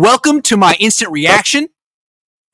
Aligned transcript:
Welcome 0.00 0.40
to 0.44 0.56
my 0.56 0.76
instant 0.80 1.12
reaction. 1.12 1.68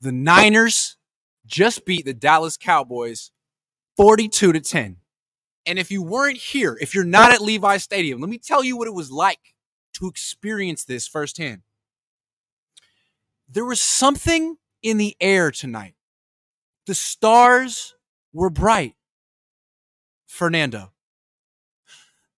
The 0.01 0.11
Niners 0.11 0.97
just 1.45 1.85
beat 1.85 2.03
the 2.03 2.13
Dallas 2.13 2.57
Cowboys 2.57 3.31
42 3.95 4.51
to 4.51 4.59
10. 4.59 4.97
And 5.65 5.79
if 5.79 5.89
you 5.89 6.03
weren't 6.03 6.35
here, 6.35 6.77
if 6.81 6.93
you're 6.93 7.05
not 7.05 7.31
at 7.31 7.39
Levi 7.39 7.77
Stadium, 7.77 8.19
let 8.19 8.29
me 8.29 8.37
tell 8.37 8.65
you 8.65 8.75
what 8.75 8.89
it 8.89 8.93
was 8.93 9.11
like 9.11 9.39
to 9.93 10.09
experience 10.09 10.83
this 10.83 11.07
firsthand. 11.07 11.61
There 13.47 13.63
was 13.63 13.79
something 13.79 14.57
in 14.83 14.97
the 14.97 15.15
air 15.21 15.49
tonight. 15.49 15.95
The 16.85 16.95
stars 16.95 17.95
were 18.33 18.49
bright. 18.49 18.95
Fernando. 20.25 20.91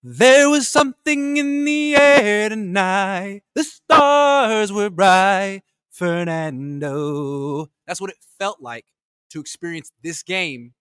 There 0.01 0.49
was 0.49 0.69
something 0.69 1.37
in 1.37 1.65
the 1.65 1.95
air 1.95 2.49
tonight. 2.49 3.41
The 3.53 3.63
stars 3.63 4.71
were 4.71 4.89
bright. 4.89 5.63
Fernando. 5.89 7.67
That's 7.85 7.99
what 7.99 8.09
it 8.09 8.15
felt 8.37 8.61
like 8.61 8.85
to 9.31 9.41
experience 9.41 9.91
this 10.01 10.23
game 10.23 10.73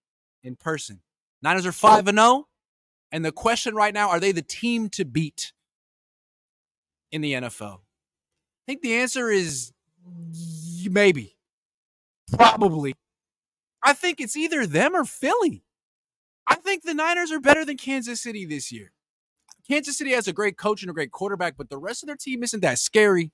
in 0.45 0.55
person. 0.55 1.01
Niners 1.43 1.67
are 1.67 1.73
5 1.73 2.07
and 2.07 2.19
0. 2.19 2.47
And 3.11 3.25
the 3.25 3.33
question 3.33 3.75
right 3.75 3.93
now 3.93 4.11
are 4.11 4.21
they 4.21 4.31
the 4.31 4.43
team 4.43 4.89
to 4.91 5.05
beat 5.05 5.53
in 7.11 7.21
the 7.21 7.33
NFL? 7.33 7.79
I 7.79 8.65
think 8.67 8.83
the 8.83 8.95
answer 8.95 9.29
is 9.29 9.73
maybe. 10.89 11.37
Probably. 12.37 12.95
I 13.83 13.95
think 13.95 14.21
it's 14.21 14.37
either 14.37 14.67
them 14.67 14.95
or 14.95 15.05
Philly. 15.05 15.65
I 16.47 16.55
think 16.55 16.85
the 16.85 16.95
Niners 16.95 17.33
are 17.33 17.41
better 17.41 17.65
than 17.65 17.77
Kansas 17.77 18.21
City 18.21 18.45
this 18.45 18.71
year. 18.71 18.93
Kansas 19.69 19.99
City 19.99 20.13
has 20.13 20.27
a 20.27 20.33
great 20.33 20.57
coach 20.57 20.83
and 20.83 20.91
a 20.91 20.95
great 20.95 21.11
quarterback, 21.11 21.57
but 21.57 21.69
the 21.69 21.79
rest 21.79 22.03
of 22.03 22.07
their 22.07 22.17
team 22.17 22.43
isn't 22.43 22.61
that 22.61 22.79
scary. 22.79 23.33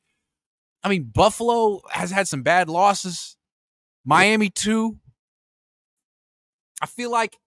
I 0.82 0.88
mean, 0.88 1.10
Buffalo 1.14 1.80
has 1.90 2.10
had 2.10 2.28
some 2.28 2.42
bad 2.42 2.68
losses. 2.68 3.36
Miami, 4.04 4.50
too. 4.50 4.98
I 6.82 6.86
feel 6.86 7.10
like 7.10 7.38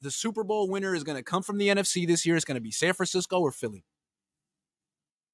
the 0.00 0.10
Super 0.10 0.44
Bowl 0.44 0.70
winner 0.70 0.94
is 0.94 1.04
going 1.04 1.16
to 1.16 1.22
come 1.22 1.42
from 1.42 1.58
the 1.58 1.68
NFC 1.68 2.06
this 2.06 2.24
year. 2.24 2.36
It's 2.36 2.44
going 2.44 2.54
to 2.54 2.60
be 2.60 2.70
San 2.70 2.94
Francisco 2.94 3.40
or 3.40 3.50
Philly. 3.50 3.84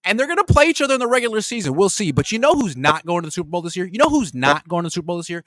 And 0.04 0.18
they're 0.18 0.26
going 0.26 0.38
to 0.38 0.52
play 0.52 0.66
each 0.66 0.80
other 0.80 0.94
in 0.94 1.00
the 1.00 1.06
regular 1.06 1.40
season. 1.40 1.74
We'll 1.74 1.88
see. 1.88 2.10
But 2.10 2.32
you 2.32 2.38
know 2.38 2.54
who's 2.54 2.76
not 2.76 3.06
going 3.06 3.22
to 3.22 3.28
the 3.28 3.32
Super 3.32 3.50
Bowl 3.50 3.62
this 3.62 3.76
year? 3.76 3.86
You 3.86 3.98
know 3.98 4.08
who's 4.08 4.34
not 4.34 4.66
going 4.66 4.82
to 4.82 4.86
the 4.88 4.90
Super 4.90 5.06
Bowl 5.06 5.18
this 5.18 5.30
year? 5.30 5.44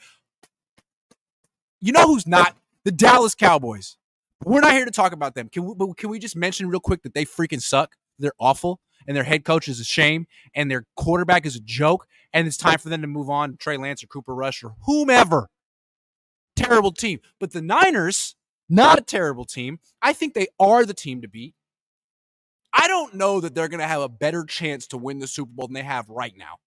You 1.82 1.92
know 1.92 2.08
who's 2.08 2.26
not? 2.26 2.56
The 2.86 2.92
Dallas 2.92 3.36
Cowboys. 3.36 3.98
We're 4.44 4.62
not 4.62 4.74
here 4.74 4.86
to 4.86 4.92
talk 4.92 5.14
about 5.14 5.36
them. 5.36 5.50
Can 5.50 5.66
we, 5.66 5.74
but 5.76 5.98
can 5.98 6.10
we 6.10 6.20
just 6.20 6.36
mention 6.36 6.68
real 6.68 6.80
quick 6.80 7.04
that 7.04 7.14
they 7.14 7.26
freaking 7.26 7.62
suck? 7.62 7.96
They're 8.20 8.34
awful, 8.40 8.80
and 9.08 9.16
their 9.16 9.24
head 9.24 9.44
coach 9.46 9.68
is 9.68 9.80
a 9.80 9.84
shame, 9.84 10.28
and 10.54 10.70
their 10.70 10.86
quarterback 10.96 11.46
is 11.46 11.56
a 11.56 11.62
joke, 11.62 12.06
and 12.34 12.48
it's 12.48 12.58
time 12.58 12.80
for 12.80 12.90
them 12.90 13.02
to 13.02 13.08
move 13.08 13.30
on. 13.30 13.58
Trey 13.58 13.78
Lance 13.78 14.04
or 14.04 14.08
Cooper 14.08 14.36
Rush 14.36 14.64
or 14.64 14.76
whomever. 14.86 15.48
Terrible 16.56 16.92
team. 16.92 17.20
But 17.40 17.52
the 17.52 17.62
Niners, 17.62 18.36
not 18.70 19.00
a 19.00 19.02
terrible 19.02 19.46
team. 19.46 19.80
I 20.02 20.14
think 20.14 20.34
they 20.34 20.48
are 20.60 20.86
the 20.86 20.94
team 20.94 21.22
to 21.22 21.28
beat. 21.28 21.56
I 22.74 22.88
don't 22.88 23.14
know 23.16 23.40
that 23.40 23.56
they're 23.56 23.70
going 23.70 23.80
to 23.80 23.88
have 23.88 24.02
a 24.02 24.10
better 24.10 24.44
chance 24.44 24.88
to 24.88 24.98
win 24.98 25.20
the 25.20 25.28
Super 25.28 25.52
Bowl 25.54 25.68
than 25.68 25.74
they 25.76 25.84
have 25.84 26.10
right 26.10 26.34
now. 26.36 26.58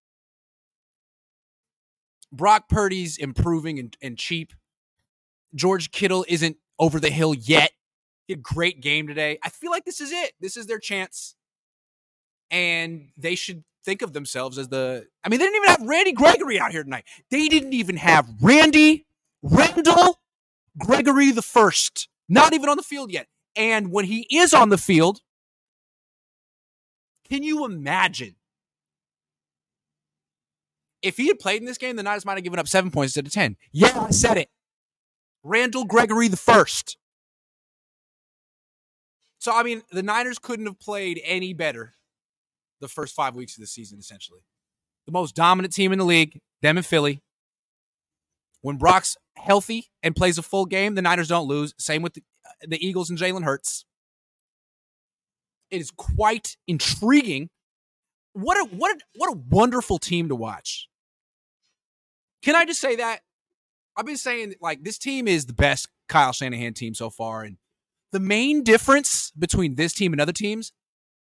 Brock 2.32 2.68
Purdy's 2.68 3.16
improving 3.16 3.78
and, 3.78 3.96
and 4.02 4.18
cheap. 4.18 4.52
George 5.54 5.90
Kittle 5.90 6.24
isn't 6.28 6.56
over 6.78 7.00
the 7.00 7.10
hill 7.10 7.34
yet. 7.34 7.72
He 8.26 8.32
had 8.34 8.40
a 8.40 8.42
great 8.42 8.80
game 8.80 9.06
today. 9.06 9.38
I 9.42 9.48
feel 9.48 9.70
like 9.70 9.84
this 9.84 10.00
is 10.00 10.12
it. 10.12 10.32
This 10.40 10.56
is 10.56 10.66
their 10.66 10.78
chance. 10.78 11.34
And 12.50 13.08
they 13.16 13.34
should 13.34 13.64
think 13.84 14.02
of 14.02 14.12
themselves 14.12 14.58
as 14.58 14.68
the. 14.68 15.06
I 15.24 15.28
mean, 15.28 15.38
they 15.38 15.46
didn't 15.46 15.56
even 15.56 15.68
have 15.68 15.88
Randy 15.88 16.12
Gregory 16.12 16.60
out 16.60 16.72
here 16.72 16.84
tonight. 16.84 17.04
They 17.30 17.48
didn't 17.48 17.72
even 17.72 17.96
have 17.96 18.28
Randy 18.40 19.06
Randall 19.42 20.20
Gregory 20.78 21.30
the 21.30 21.42
first. 21.42 22.08
Not 22.28 22.52
even 22.52 22.68
on 22.68 22.76
the 22.76 22.82
field 22.82 23.10
yet. 23.10 23.26
And 23.56 23.90
when 23.90 24.04
he 24.04 24.26
is 24.30 24.52
on 24.54 24.68
the 24.68 24.78
field, 24.78 25.20
can 27.28 27.42
you 27.42 27.64
imagine 27.64 28.36
if 31.02 31.16
he 31.16 31.28
had 31.28 31.38
played 31.38 31.60
in 31.60 31.66
this 31.66 31.78
game, 31.78 31.96
the 31.96 32.02
Niners 32.02 32.24
might 32.24 32.34
have 32.34 32.44
given 32.44 32.58
up 32.58 32.68
seven 32.68 32.90
points 32.90 33.16
instead 33.16 33.26
of 33.26 33.32
10. 33.32 33.56
Yeah, 33.72 34.06
I 34.08 34.10
said 34.10 34.36
it. 34.36 34.48
Randall 35.42 35.84
Gregory 35.84 36.28
the 36.28 36.36
first. 36.36 36.96
So, 39.38 39.54
I 39.54 39.62
mean, 39.62 39.82
the 39.92 40.02
Niners 40.02 40.38
couldn't 40.38 40.66
have 40.66 40.80
played 40.80 41.20
any 41.24 41.54
better 41.54 41.94
the 42.80 42.88
first 42.88 43.14
five 43.14 43.34
weeks 43.34 43.56
of 43.56 43.60
the 43.60 43.66
season, 43.66 43.98
essentially. 43.98 44.40
The 45.06 45.12
most 45.12 45.34
dominant 45.34 45.72
team 45.72 45.92
in 45.92 45.98
the 45.98 46.04
league, 46.04 46.40
them 46.60 46.76
and 46.76 46.84
Philly. 46.84 47.22
When 48.60 48.76
Brock's 48.76 49.16
healthy 49.36 49.86
and 50.02 50.16
plays 50.16 50.38
a 50.38 50.42
full 50.42 50.66
game, 50.66 50.94
the 50.94 51.02
Niners 51.02 51.28
don't 51.28 51.46
lose. 51.46 51.72
Same 51.78 52.02
with 52.02 52.14
the, 52.14 52.22
the 52.66 52.84
Eagles 52.84 53.08
and 53.08 53.18
Jalen 53.18 53.44
Hurts. 53.44 53.84
It 55.70 55.80
is 55.80 55.90
quite 55.90 56.56
intriguing. 56.66 57.50
What 58.32 58.56
a 58.56 58.64
what 58.74 58.96
a, 58.96 58.98
what 59.16 59.30
a 59.32 59.38
wonderful 59.48 59.98
team 59.98 60.28
to 60.28 60.34
watch. 60.34 60.88
Can 62.42 62.56
I 62.56 62.64
just 62.64 62.80
say 62.80 62.96
that? 62.96 63.20
I've 63.98 64.06
been 64.06 64.16
saying 64.16 64.54
like 64.60 64.84
this 64.84 64.96
team 64.96 65.26
is 65.26 65.46
the 65.46 65.52
best 65.52 65.88
Kyle 66.08 66.32
Shanahan 66.32 66.72
team 66.72 66.94
so 66.94 67.10
far, 67.10 67.42
and 67.42 67.56
the 68.12 68.20
main 68.20 68.62
difference 68.62 69.32
between 69.36 69.74
this 69.74 69.92
team 69.92 70.12
and 70.12 70.20
other 70.20 70.32
teams. 70.32 70.72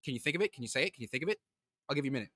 Can 0.04 0.14
you 0.14 0.20
think 0.20 0.34
of 0.34 0.42
it? 0.42 0.52
Can 0.52 0.62
you 0.62 0.68
say 0.68 0.82
it? 0.82 0.92
Can 0.92 1.02
you 1.02 1.08
think 1.08 1.22
of 1.22 1.28
it? 1.28 1.38
I'll 1.88 1.94
give 1.94 2.04
you 2.04 2.10
a 2.10 2.12
minute. 2.12 2.30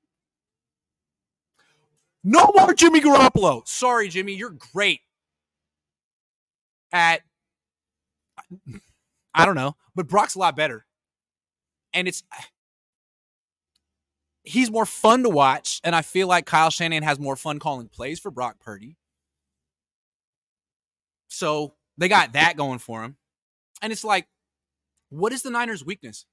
No 2.22 2.52
more 2.56 2.74
Jimmy 2.74 3.00
Garoppolo. 3.00 3.66
Sorry, 3.66 4.08
Jimmy, 4.08 4.34
you're 4.34 4.56
great 4.72 5.00
at 6.92 7.22
I 9.34 9.44
don't 9.44 9.56
know, 9.56 9.76
but 9.97 10.06
Brock's 10.06 10.36
a 10.36 10.38
lot 10.38 10.54
better. 10.54 10.86
And 11.92 12.06
it's 12.06 12.22
he's 14.44 14.70
more 14.70 14.86
fun 14.86 15.24
to 15.24 15.28
watch, 15.28 15.80
and 15.82 15.97
I 15.97 16.02
feel 16.02 16.28
like 16.28 16.47
Kyle 16.47 16.70
Shanahan 16.70 17.02
has 17.02 17.18
more 17.18 17.34
fun 17.34 17.58
calling 17.58 17.88
plays 17.88 18.20
for 18.20 18.30
Brock 18.30 18.60
Purdy. 18.60 18.97
So 21.40 21.72
they 21.96 22.08
got 22.08 22.34
that 22.34 22.58
going 22.58 22.80
for 22.80 23.00
them. 23.00 23.16
And 23.80 23.94
it's 23.94 24.04
like, 24.04 24.28
what 25.08 25.32
is 25.32 25.40
the 25.40 25.48
Niners' 25.48 25.82
weakness? 25.82 26.26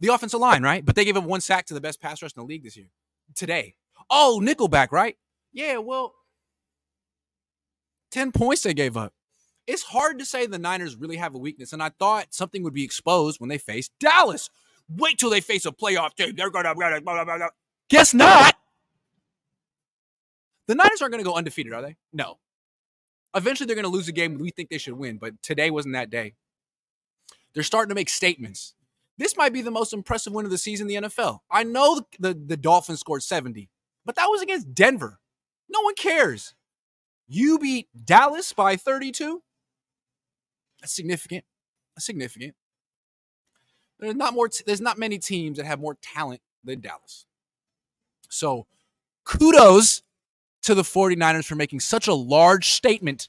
The 0.00 0.08
offensive 0.08 0.40
line, 0.40 0.62
right? 0.62 0.82
But 0.82 0.96
they 0.96 1.04
gave 1.04 1.18
up 1.18 1.24
one 1.24 1.42
sack 1.42 1.66
to 1.66 1.74
the 1.74 1.80
best 1.80 2.00
pass 2.00 2.22
rush 2.22 2.32
in 2.34 2.40
the 2.40 2.46
league 2.46 2.64
this 2.64 2.74
year. 2.74 2.88
Today. 3.34 3.74
Oh, 4.08 4.40
Nickelback, 4.42 4.92
right? 4.92 5.18
Yeah, 5.52 5.76
well, 5.76 6.14
10 8.12 8.32
points 8.32 8.62
they 8.62 8.72
gave 8.72 8.96
up. 8.96 9.12
It's 9.66 9.82
hard 9.82 10.18
to 10.20 10.24
say 10.24 10.46
the 10.46 10.58
Niners 10.58 10.96
really 10.96 11.18
have 11.18 11.34
a 11.34 11.38
weakness, 11.38 11.74
and 11.74 11.82
I 11.82 11.90
thought 11.90 12.32
something 12.32 12.62
would 12.62 12.72
be 12.72 12.82
exposed 12.82 13.40
when 13.40 13.50
they 13.50 13.58
face 13.58 13.90
Dallas. 14.00 14.48
Wait 14.88 15.18
till 15.18 15.28
they 15.28 15.42
face 15.42 15.66
a 15.66 15.70
playoff 15.70 16.14
team. 16.14 16.34
They're 16.34 16.50
gonna 16.50 16.74
blah, 16.74 16.98
blah, 17.02 17.24
blah, 17.24 17.48
guess 17.90 18.14
not. 18.14 18.56
The 20.66 20.74
Niners 20.74 21.02
aren't 21.02 21.12
gonna 21.12 21.24
go 21.24 21.34
undefeated, 21.34 21.74
are 21.74 21.82
they? 21.82 21.96
No. 22.10 22.38
Eventually, 23.34 23.66
they're 23.66 23.76
going 23.76 23.84
to 23.84 23.90
lose 23.90 24.08
a 24.08 24.12
game 24.12 24.38
we 24.38 24.50
think 24.50 24.70
they 24.70 24.78
should 24.78 24.94
win, 24.94 25.18
but 25.18 25.40
today 25.42 25.70
wasn't 25.70 25.94
that 25.94 26.10
day. 26.10 26.34
They're 27.54 27.62
starting 27.62 27.88
to 27.90 27.94
make 27.94 28.08
statements. 28.08 28.74
This 29.18 29.36
might 29.36 29.52
be 29.52 29.62
the 29.62 29.70
most 29.70 29.92
impressive 29.92 30.32
win 30.32 30.46
of 30.46 30.50
the 30.50 30.58
season 30.58 30.90
in 30.90 31.02
the 31.02 31.08
NFL. 31.08 31.40
I 31.50 31.62
know 31.62 32.02
the, 32.18 32.32
the, 32.34 32.56
Dolphins 32.56 33.00
scored 33.00 33.22
70, 33.22 33.68
but 34.04 34.16
that 34.16 34.26
was 34.26 34.40
against 34.40 34.72
Denver. 34.72 35.20
No 35.68 35.82
one 35.82 35.94
cares. 35.94 36.54
You 37.28 37.58
beat 37.58 37.88
Dallas 38.04 38.52
by 38.52 38.76
32. 38.76 39.42
That's 40.80 40.94
significant. 40.94 41.44
That's 41.94 42.06
significant. 42.06 42.54
There's 43.98 44.16
not 44.16 44.32
more. 44.32 44.48
T- 44.48 44.64
there's 44.66 44.80
not 44.80 44.98
many 44.98 45.18
teams 45.18 45.58
that 45.58 45.66
have 45.66 45.78
more 45.78 45.98
talent 46.00 46.40
than 46.64 46.80
Dallas. 46.80 47.26
So, 48.30 48.66
kudos 49.24 50.02
to 50.62 50.74
the 50.74 50.82
49ers 50.82 51.46
for 51.46 51.54
making 51.54 51.80
such 51.80 52.06
a 52.06 52.14
large 52.14 52.70
statement 52.70 53.28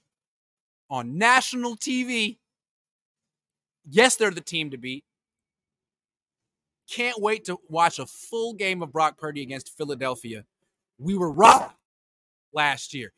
on 0.89 1.17
national 1.17 1.77
TV. 1.77 2.37
Yes, 3.89 4.15
they're 4.15 4.31
the 4.31 4.41
team 4.41 4.71
to 4.71 4.77
beat. 4.77 5.05
Can't 6.89 7.21
wait 7.21 7.45
to 7.45 7.57
watch 7.69 7.99
a 7.99 8.05
full 8.05 8.53
game 8.53 8.81
of 8.81 8.91
Brock 8.91 9.17
Purdy 9.17 9.41
against 9.41 9.75
Philadelphia. 9.77 10.43
We 10.97 11.17
were 11.17 11.31
robbed 11.31 11.73
last 12.53 12.93
year. 12.93 13.13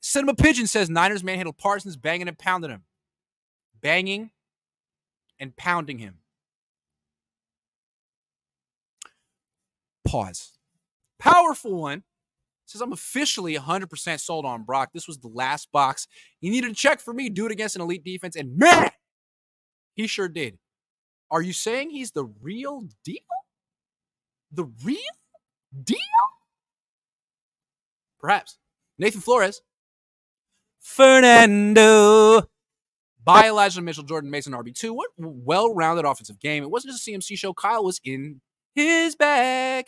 Cinema 0.00 0.34
Pigeon 0.34 0.66
says 0.66 0.90
Niners 0.90 1.22
manhandled 1.22 1.56
Parsons, 1.56 1.96
banging 1.96 2.26
and 2.26 2.36
pounding 2.36 2.70
him. 2.70 2.82
Banging 3.80 4.30
and 5.38 5.56
pounding 5.56 5.98
him. 5.98 6.18
Pause. 10.04 10.58
Powerful 11.20 11.80
one 11.80 12.02
says 12.72 12.80
I'm 12.80 12.92
officially 12.92 13.56
100% 13.56 14.20
sold 14.20 14.44
on 14.44 14.64
Brock. 14.64 14.90
This 14.92 15.06
was 15.06 15.18
the 15.18 15.28
last 15.28 15.70
box 15.72 16.06
you 16.40 16.50
needed 16.50 16.68
to 16.68 16.74
check 16.74 17.00
for 17.00 17.12
me. 17.12 17.28
Do 17.28 17.46
it 17.46 17.52
against 17.52 17.76
an 17.76 17.82
elite 17.82 18.04
defense, 18.04 18.36
and 18.36 18.56
man, 18.56 18.90
he 19.94 20.06
sure 20.06 20.28
did. 20.28 20.58
Are 21.30 21.42
you 21.42 21.52
saying 21.52 21.90
he's 21.90 22.10
the 22.10 22.24
real 22.42 22.84
deal? 23.04 23.16
The 24.50 24.64
real 24.84 24.98
deal? 25.82 25.98
Perhaps. 28.20 28.58
Nathan 28.98 29.20
Flores. 29.20 29.62
Fernando. 30.78 32.42
By 33.24 33.48
Elijah 33.48 33.80
Mitchell, 33.80 34.04
Jordan 34.04 34.30
Mason, 34.30 34.52
RB2. 34.52 34.90
What 34.90 35.10
well 35.16 35.72
rounded 35.72 36.04
offensive 36.04 36.40
game. 36.40 36.62
It 36.62 36.70
wasn't 36.70 36.92
just 36.92 37.06
a 37.06 37.10
CMC 37.10 37.38
show. 37.38 37.54
Kyle 37.54 37.84
was 37.84 38.00
in 38.04 38.40
his 38.74 39.14
bag. 39.14 39.86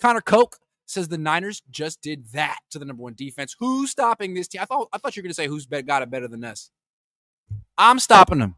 Connor 0.00 0.20
Koch 0.20 0.56
says 0.90 1.08
the 1.08 1.18
Niners 1.18 1.62
just 1.70 2.00
did 2.00 2.26
that 2.32 2.58
to 2.70 2.78
the 2.78 2.84
number 2.84 3.02
one 3.02 3.14
defense. 3.14 3.54
Who's 3.58 3.90
stopping 3.90 4.34
this 4.34 4.48
team? 4.48 4.60
I 4.62 4.64
thought 4.64 4.88
I 4.92 4.98
thought 4.98 5.16
you 5.16 5.20
were 5.20 5.24
going 5.24 5.30
to 5.30 5.34
say 5.34 5.46
who's 5.46 5.66
got 5.66 6.02
it 6.02 6.10
better 6.10 6.28
than 6.28 6.44
us. 6.44 6.70
I'm 7.76 7.98
stopping 7.98 8.38
them. 8.38 8.56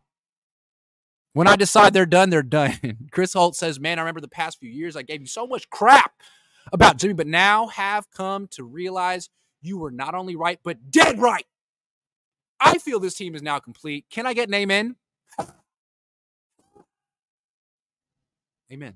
When 1.33 1.47
I 1.47 1.57
decide 1.57 1.93
they're 1.93 2.07
done, 2.07 2.31
they're 2.31 2.43
done. 2.43 2.75
Chris 3.13 3.33
Holt 3.33 3.55
says, 3.57 3.79
Man, 3.79 3.99
I 3.99 4.03
remember 4.03 4.21
the 4.21 4.29
past 4.29 4.59
few 4.59 4.71
years 4.71 4.97
I 4.97 5.03
gave 5.03 5.21
you 5.21 5.27
so 5.27 5.47
much 5.47 5.69
crap 5.71 6.13
about 6.73 6.99
Jimmy, 6.99 7.15
but 7.15 7.27
now 7.27 7.69
have 7.69 8.11
come 8.11 8.49
to 8.49 8.65
realize 8.65 9.29
you 9.63 9.79
were 9.79 9.91
not 9.91 10.15
only 10.15 10.37
right, 10.37 10.59
but 10.63 10.91
dead 10.91 11.19
right. 11.19 11.47
I 12.61 12.79
feel 12.79 13.01
this 13.01 13.15
team 13.15 13.35
is 13.35 13.43
now 13.43 13.59
complete. 13.59 14.07
Can 14.11 14.27
I 14.27 14.35
get 14.35 14.49
an 14.49 14.55
amen? 14.55 14.97
Amen. 18.73 18.95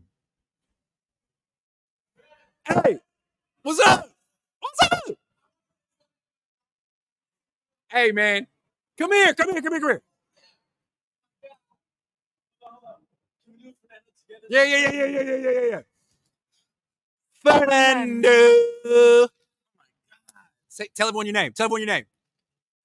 Hey, 2.66 2.98
what's 3.64 3.80
up? 3.80 4.10
What's 4.60 4.92
up? 4.92 5.16
Hey, 7.90 8.12
man, 8.12 8.46
come 8.98 9.12
here, 9.12 9.34
come 9.34 9.50
here, 9.52 9.62
come 9.62 9.72
here, 9.72 9.80
come 9.80 9.90
here. 9.90 10.02
Yeah, 14.50 14.64
yeah, 14.64 14.76
yeah, 14.78 14.92
yeah, 14.92 15.06
yeah, 15.06 15.22
yeah, 15.22 15.50
yeah, 15.50 15.60
yeah. 15.70 15.80
Fernando. 17.42 19.28
Say, 20.68 20.88
tell 20.94 21.08
everyone 21.08 21.26
your 21.26 21.32
name. 21.32 21.52
Tell 21.52 21.64
everyone 21.66 21.80
your 21.80 21.88
name. 21.88 22.04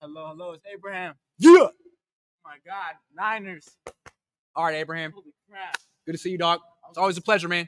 Hello, 0.02 0.28
hello. 0.28 0.52
It's 0.54 0.64
Abraham. 0.72 1.16
Yeah. 1.38 1.52
Oh 1.52 1.72
my 2.46 2.58
God, 2.66 2.96
Niners. 3.14 3.68
All 4.56 4.66
right, 4.66 4.76
Abraham. 4.76 5.12
Holy 5.12 5.34
crap. 5.50 5.78
Good 6.06 6.14
to 6.14 6.18
see 6.18 6.32
you, 6.32 6.38
dog. 6.38 6.62
It's 6.90 6.98
always 6.98 7.18
a 7.18 7.22
pleasure, 7.22 7.48
man. 7.48 7.68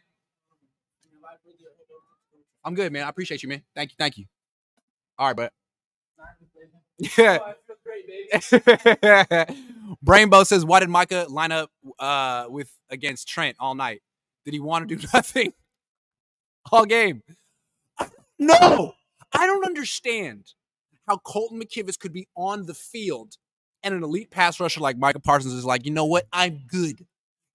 I'm 2.63 2.75
good, 2.75 2.91
man. 2.91 3.03
I 3.05 3.09
appreciate 3.09 3.43
you, 3.43 3.49
man. 3.49 3.63
Thank 3.75 3.91
you, 3.91 3.95
thank 3.97 4.17
you. 4.17 4.25
All 5.17 5.27
right, 5.27 5.35
but 5.35 5.53
yeah. 7.17 7.39
Brainbow 10.05 10.45
says, 10.45 10.65
"Why 10.65 10.79
did 10.79 10.89
Micah 10.89 11.25
line 11.29 11.51
up 11.51 11.71
uh, 11.99 12.45
with 12.49 12.71
against 12.89 13.27
Trent 13.27 13.57
all 13.59 13.75
night? 13.75 14.01
Did 14.45 14.53
he 14.53 14.59
want 14.59 14.87
to 14.87 14.95
do 14.95 15.07
nothing 15.13 15.53
all 16.71 16.85
game? 16.85 17.21
No, 18.39 18.93
I 19.33 19.45
don't 19.45 19.65
understand 19.65 20.53
how 21.07 21.17
Colton 21.17 21.61
McKivitz 21.61 21.99
could 21.99 22.13
be 22.13 22.27
on 22.35 22.65
the 22.65 22.73
field 22.73 23.35
and 23.83 23.93
an 23.93 24.03
elite 24.03 24.31
pass 24.31 24.59
rusher 24.59 24.79
like 24.81 24.97
Micah 24.97 25.19
Parsons 25.19 25.53
is 25.53 25.65
like, 25.65 25.85
you 25.85 25.91
know 25.91 26.05
what? 26.05 26.25
I'm 26.31 26.61
good. 26.67 27.05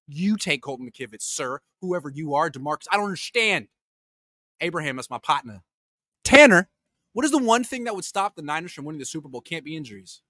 You 0.06 0.36
take 0.36 0.62
Colton 0.62 0.88
McKivitz, 0.88 1.22
sir. 1.22 1.60
Whoever 1.80 2.10
you 2.10 2.34
are, 2.34 2.50
Demarcus. 2.50 2.86
I 2.90 2.96
don't 2.96 3.06
understand. 3.06 3.68
Abraham, 4.60 4.96
that's 4.96 5.10
my 5.10 5.18
partner. 5.18 5.62
Tanner, 6.24 6.68
what 7.12 7.24
is 7.24 7.30
the 7.30 7.38
one 7.38 7.64
thing 7.64 7.84
that 7.84 7.94
would 7.94 8.04
stop 8.04 8.36
the 8.36 8.42
Niners 8.42 8.72
from 8.72 8.84
winning 8.84 8.98
the 8.98 9.06
Super 9.06 9.28
Bowl? 9.28 9.40
Can't 9.40 9.64
be 9.64 9.76
injuries. 9.76 10.22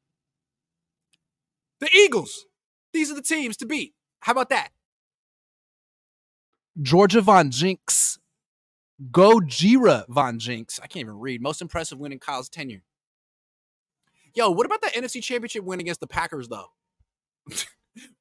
The 1.80 1.90
Eagles. 1.94 2.46
These 2.92 3.10
are 3.10 3.14
the 3.14 3.22
teams 3.22 3.56
to 3.58 3.66
beat. 3.66 3.94
How 4.20 4.32
about 4.32 4.50
that? 4.50 4.68
Georgia 6.80 7.20
Von 7.20 7.50
Jinx. 7.50 8.18
Gojira 9.10 10.06
Von 10.08 10.38
Jinx. 10.38 10.80
I 10.82 10.86
can't 10.86 11.02
even 11.02 11.18
read. 11.18 11.42
Most 11.42 11.60
impressive 11.60 11.98
win 11.98 12.12
in 12.12 12.18
Kyle's 12.18 12.48
tenure. 12.48 12.82
Yo, 14.34 14.50
what 14.50 14.66
about 14.66 14.82
the 14.82 14.88
NFC 14.88 15.22
Championship 15.22 15.64
win 15.64 15.80
against 15.80 16.00
the 16.00 16.06
Packers, 16.06 16.48
though? 16.48 16.68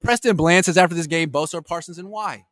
Preston 0.03 0.35
Bland 0.35 0.65
says 0.65 0.77
after 0.77 0.95
this 0.95 1.07
game, 1.07 1.29
Bosa 1.29 1.65
Parsons 1.65 1.97
and 1.97 2.09
why? 2.09 2.45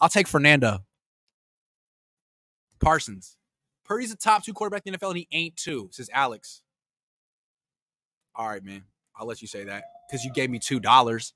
I'll 0.00 0.08
take 0.08 0.28
Fernando. 0.28 0.84
Parsons. 2.80 3.36
Purdy's 3.84 4.10
the 4.10 4.16
top 4.16 4.44
two 4.44 4.52
quarterback 4.52 4.82
in 4.86 4.92
the 4.92 4.98
NFL, 4.98 5.10
and 5.10 5.18
he 5.18 5.28
ain't 5.32 5.56
two, 5.56 5.88
says 5.92 6.08
Alex. 6.12 6.62
All 8.34 8.48
right, 8.48 8.64
man. 8.64 8.84
I'll 9.16 9.26
let 9.26 9.42
you 9.42 9.48
say 9.48 9.64
that 9.64 9.84
because 10.08 10.24
you 10.24 10.32
gave 10.32 10.48
me 10.48 10.58
two 10.58 10.80
dollars. 10.80 11.34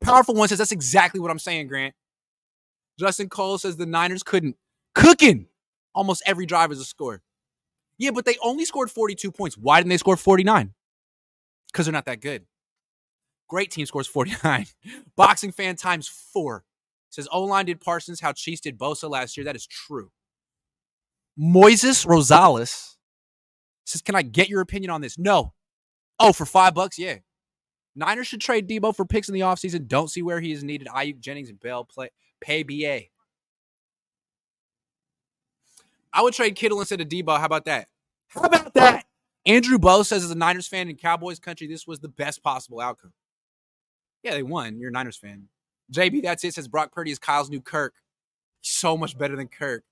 Powerful 0.00 0.34
one 0.34 0.48
says 0.48 0.58
that's 0.58 0.72
exactly 0.72 1.20
what 1.20 1.30
I'm 1.30 1.38
saying, 1.38 1.68
Grant. 1.68 1.94
Justin 2.98 3.28
Cole 3.28 3.58
says 3.58 3.76
the 3.76 3.86
Niners 3.86 4.22
couldn't 4.22 4.56
cooking 4.94 5.46
almost 5.94 6.22
every 6.24 6.46
drive 6.46 6.70
as 6.70 6.80
a 6.80 6.84
score. 6.84 7.20
Yeah, 7.98 8.10
but 8.12 8.24
they 8.24 8.36
only 8.42 8.64
scored 8.64 8.90
42 8.90 9.30
points. 9.30 9.58
Why 9.58 9.80
didn't 9.80 9.90
they 9.90 9.96
score 9.98 10.16
49? 10.16 10.72
Because 11.70 11.86
they're 11.86 11.92
not 11.92 12.06
that 12.06 12.20
good. 12.20 12.46
Great 13.48 13.70
team 13.70 13.86
scores 13.86 14.06
49. 14.06 14.66
Boxing 15.16 15.52
fan 15.52 15.76
times 15.76 16.08
four 16.08 16.64
says 17.12 17.28
oh, 17.30 17.40
O 17.40 17.44
line 17.44 17.66
did 17.66 17.80
Parsons 17.80 18.20
how 18.20 18.32
Chiefs 18.32 18.62
did 18.62 18.78
Bosa 18.78 19.08
last 19.08 19.36
year. 19.36 19.44
That 19.44 19.56
is 19.56 19.66
true. 19.66 20.10
Moises 21.38 22.06
Rosales 22.06 22.96
says, 23.84 24.02
Can 24.02 24.14
I 24.14 24.22
get 24.22 24.48
your 24.48 24.60
opinion 24.60 24.90
on 24.90 25.00
this? 25.00 25.18
No. 25.18 25.52
Oh, 26.18 26.32
for 26.32 26.46
five 26.46 26.74
bucks? 26.74 26.98
Yeah. 26.98 27.16
Niners 27.94 28.26
should 28.26 28.40
trade 28.40 28.68
Deebo 28.68 28.96
for 28.96 29.04
picks 29.04 29.28
in 29.28 29.34
the 29.34 29.40
offseason. 29.40 29.86
Don't 29.86 30.08
see 30.08 30.22
where 30.22 30.40
he 30.40 30.52
is 30.52 30.64
needed. 30.64 30.88
Aiyuk, 30.88 31.20
Jennings, 31.20 31.50
and 31.50 31.60
Bell 31.60 31.84
play 31.84 32.10
pay 32.40 32.62
BA. 32.62 33.06
I 36.14 36.22
would 36.22 36.34
trade 36.34 36.56
Kittle 36.56 36.80
instead 36.80 37.00
of 37.00 37.08
Deebo. 37.08 37.38
How 37.38 37.46
about 37.46 37.66
that? 37.66 37.88
How 38.28 38.42
about 38.42 38.72
that? 38.74 39.04
Andrew 39.44 39.78
Bowe 39.78 40.02
says, 40.02 40.24
as 40.24 40.30
a 40.30 40.36
Niners 40.36 40.68
fan 40.68 40.88
in 40.88 40.96
Cowboys 40.96 41.38
country, 41.38 41.66
this 41.66 41.86
was 41.86 42.00
the 42.00 42.08
best 42.08 42.42
possible 42.42 42.80
outcome. 42.80 43.12
Yeah, 44.22 44.32
they 44.32 44.42
won. 44.42 44.78
You're 44.78 44.90
a 44.90 44.92
Niners 44.92 45.16
fan. 45.16 45.48
JB, 45.90 46.22
that's 46.22 46.44
it. 46.44 46.54
Says 46.54 46.68
Brock 46.68 46.92
Purdy 46.92 47.10
is 47.10 47.18
Kyle's 47.18 47.50
new 47.50 47.60
Kirk. 47.60 47.94
So 48.60 48.96
much 48.96 49.16
better 49.16 49.36
than 49.36 49.48
Kirk. 49.48 49.84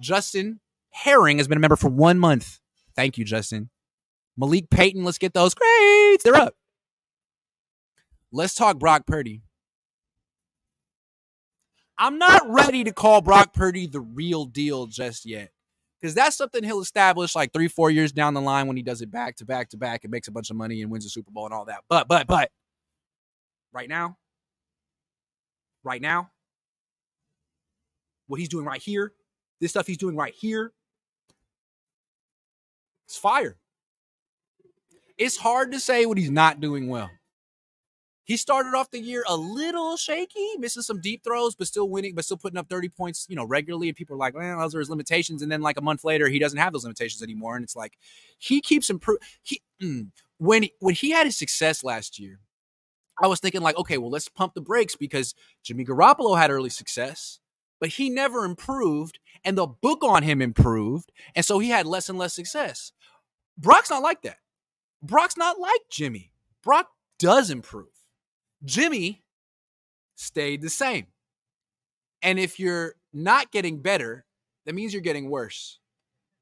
Justin 0.00 0.60
Herring 0.90 1.38
has 1.38 1.48
been 1.48 1.58
a 1.58 1.60
member 1.60 1.76
for 1.76 1.88
one 1.88 2.18
month. 2.18 2.60
Thank 2.94 3.18
you, 3.18 3.24
Justin. 3.24 3.70
Malik 4.36 4.70
Payton, 4.70 5.04
let's 5.04 5.18
get 5.18 5.34
those 5.34 5.54
grades. 5.54 6.22
They're 6.22 6.36
up. 6.36 6.54
Let's 8.30 8.54
talk 8.54 8.78
Brock 8.78 9.06
Purdy. 9.06 9.42
I'm 11.98 12.18
not 12.18 12.48
ready 12.48 12.84
to 12.84 12.92
call 12.92 13.20
Brock 13.20 13.52
Purdy 13.52 13.86
the 13.86 14.00
real 14.00 14.44
deal 14.44 14.86
just 14.86 15.26
yet. 15.26 15.50
Because 16.00 16.14
that's 16.14 16.36
something 16.36 16.62
he'll 16.62 16.80
establish 16.80 17.34
like 17.34 17.52
three, 17.52 17.66
four 17.66 17.90
years 17.90 18.12
down 18.12 18.34
the 18.34 18.40
line 18.40 18.68
when 18.68 18.76
he 18.76 18.84
does 18.84 19.02
it 19.02 19.10
back 19.10 19.34
to 19.36 19.44
back 19.44 19.70
to 19.70 19.76
back 19.76 20.04
and 20.04 20.12
makes 20.12 20.28
a 20.28 20.32
bunch 20.32 20.48
of 20.50 20.56
money 20.56 20.80
and 20.80 20.92
wins 20.92 21.04
a 21.04 21.08
Super 21.08 21.32
Bowl 21.32 21.46
and 21.46 21.54
all 21.54 21.64
that. 21.64 21.82
But, 21.88 22.06
but, 22.06 22.28
but, 22.28 22.52
right 23.72 23.88
now, 23.88 24.16
right 25.84 26.00
now, 26.00 26.30
what 28.26 28.40
he's 28.40 28.48
doing 28.48 28.64
right 28.64 28.82
here, 28.82 29.12
this 29.60 29.70
stuff 29.70 29.86
he's 29.86 29.96
doing 29.96 30.16
right 30.16 30.34
here, 30.34 30.72
it's 33.06 33.16
fire. 33.16 33.56
It's 35.16 35.36
hard 35.36 35.72
to 35.72 35.80
say 35.80 36.06
what 36.06 36.18
he's 36.18 36.30
not 36.30 36.60
doing 36.60 36.88
well. 36.88 37.10
He 38.28 38.36
started 38.36 38.74
off 38.76 38.90
the 38.90 39.00
year 39.00 39.24
a 39.26 39.34
little 39.34 39.96
shaky, 39.96 40.50
missing 40.58 40.82
some 40.82 41.00
deep 41.00 41.24
throws, 41.24 41.54
but 41.54 41.66
still 41.66 41.88
winning, 41.88 42.14
but 42.14 42.26
still 42.26 42.36
putting 42.36 42.58
up 42.58 42.68
30 42.68 42.90
points, 42.90 43.24
you 43.30 43.34
know, 43.34 43.46
regularly. 43.46 43.88
And 43.88 43.96
people 43.96 44.14
are 44.16 44.18
like, 44.18 44.34
well, 44.34 44.58
those 44.60 44.74
are 44.74 44.80
his 44.80 44.90
limitations. 44.90 45.40
And 45.40 45.50
then 45.50 45.62
like 45.62 45.78
a 45.78 45.82
month 45.82 46.04
later, 46.04 46.28
he 46.28 46.38
doesn't 46.38 46.58
have 46.58 46.74
those 46.74 46.84
limitations 46.84 47.22
anymore. 47.22 47.56
And 47.56 47.64
it's 47.64 47.74
like 47.74 47.96
he 48.36 48.60
keeps 48.60 48.90
improving. 48.90 49.22
He 49.42 49.62
mm, 49.82 50.08
when 50.36 50.64
he, 50.64 50.74
when 50.78 50.94
he 50.94 51.10
had 51.10 51.24
his 51.24 51.38
success 51.38 51.82
last 51.82 52.18
year, 52.18 52.38
I 53.22 53.26
was 53.26 53.40
thinking 53.40 53.62
like, 53.62 53.76
okay, 53.76 53.98
well, 53.98 54.10
let's 54.10 54.28
pump 54.28 54.54
the 54.54 54.60
brakes 54.60 54.96
because 54.96 55.34
Jimmy 55.64 55.84
Garoppolo 55.84 56.38
had 56.38 56.50
early 56.50 56.70
success, 56.70 57.40
but 57.80 57.90
he 57.90 58.10
never 58.10 58.44
improved, 58.44 59.18
and 59.44 59.56
the 59.56 59.66
book 59.66 60.04
on 60.04 60.22
him 60.22 60.40
improved, 60.40 61.10
and 61.34 61.44
so 61.44 61.58
he 61.58 61.70
had 61.70 61.86
less 61.86 62.08
and 62.08 62.18
less 62.18 62.34
success. 62.34 62.92
Brock's 63.56 63.90
not 63.90 64.02
like 64.02 64.22
that. 64.22 64.38
Brock's 65.02 65.36
not 65.36 65.58
like 65.58 65.80
Jimmy. 65.90 66.32
Brock 66.62 66.88
does 67.18 67.50
improve. 67.50 67.86
Jimmy 68.64 69.22
stayed 70.14 70.62
the 70.62 70.70
same. 70.70 71.06
And 72.22 72.38
if 72.38 72.58
you're 72.58 72.94
not 73.12 73.52
getting 73.52 73.80
better, 73.80 74.26
that 74.66 74.74
means 74.74 74.92
you're 74.92 75.02
getting 75.02 75.30
worse. 75.30 75.78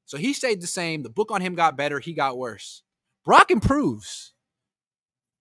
So 0.05 0.17
he 0.17 0.33
stayed 0.33 0.61
the 0.61 0.67
same. 0.67 1.03
The 1.03 1.09
book 1.09 1.31
on 1.31 1.41
him 1.41 1.55
got 1.55 1.77
better. 1.77 1.99
He 1.99 2.13
got 2.13 2.37
worse. 2.37 2.83
Brock 3.25 3.51
improves. 3.51 4.33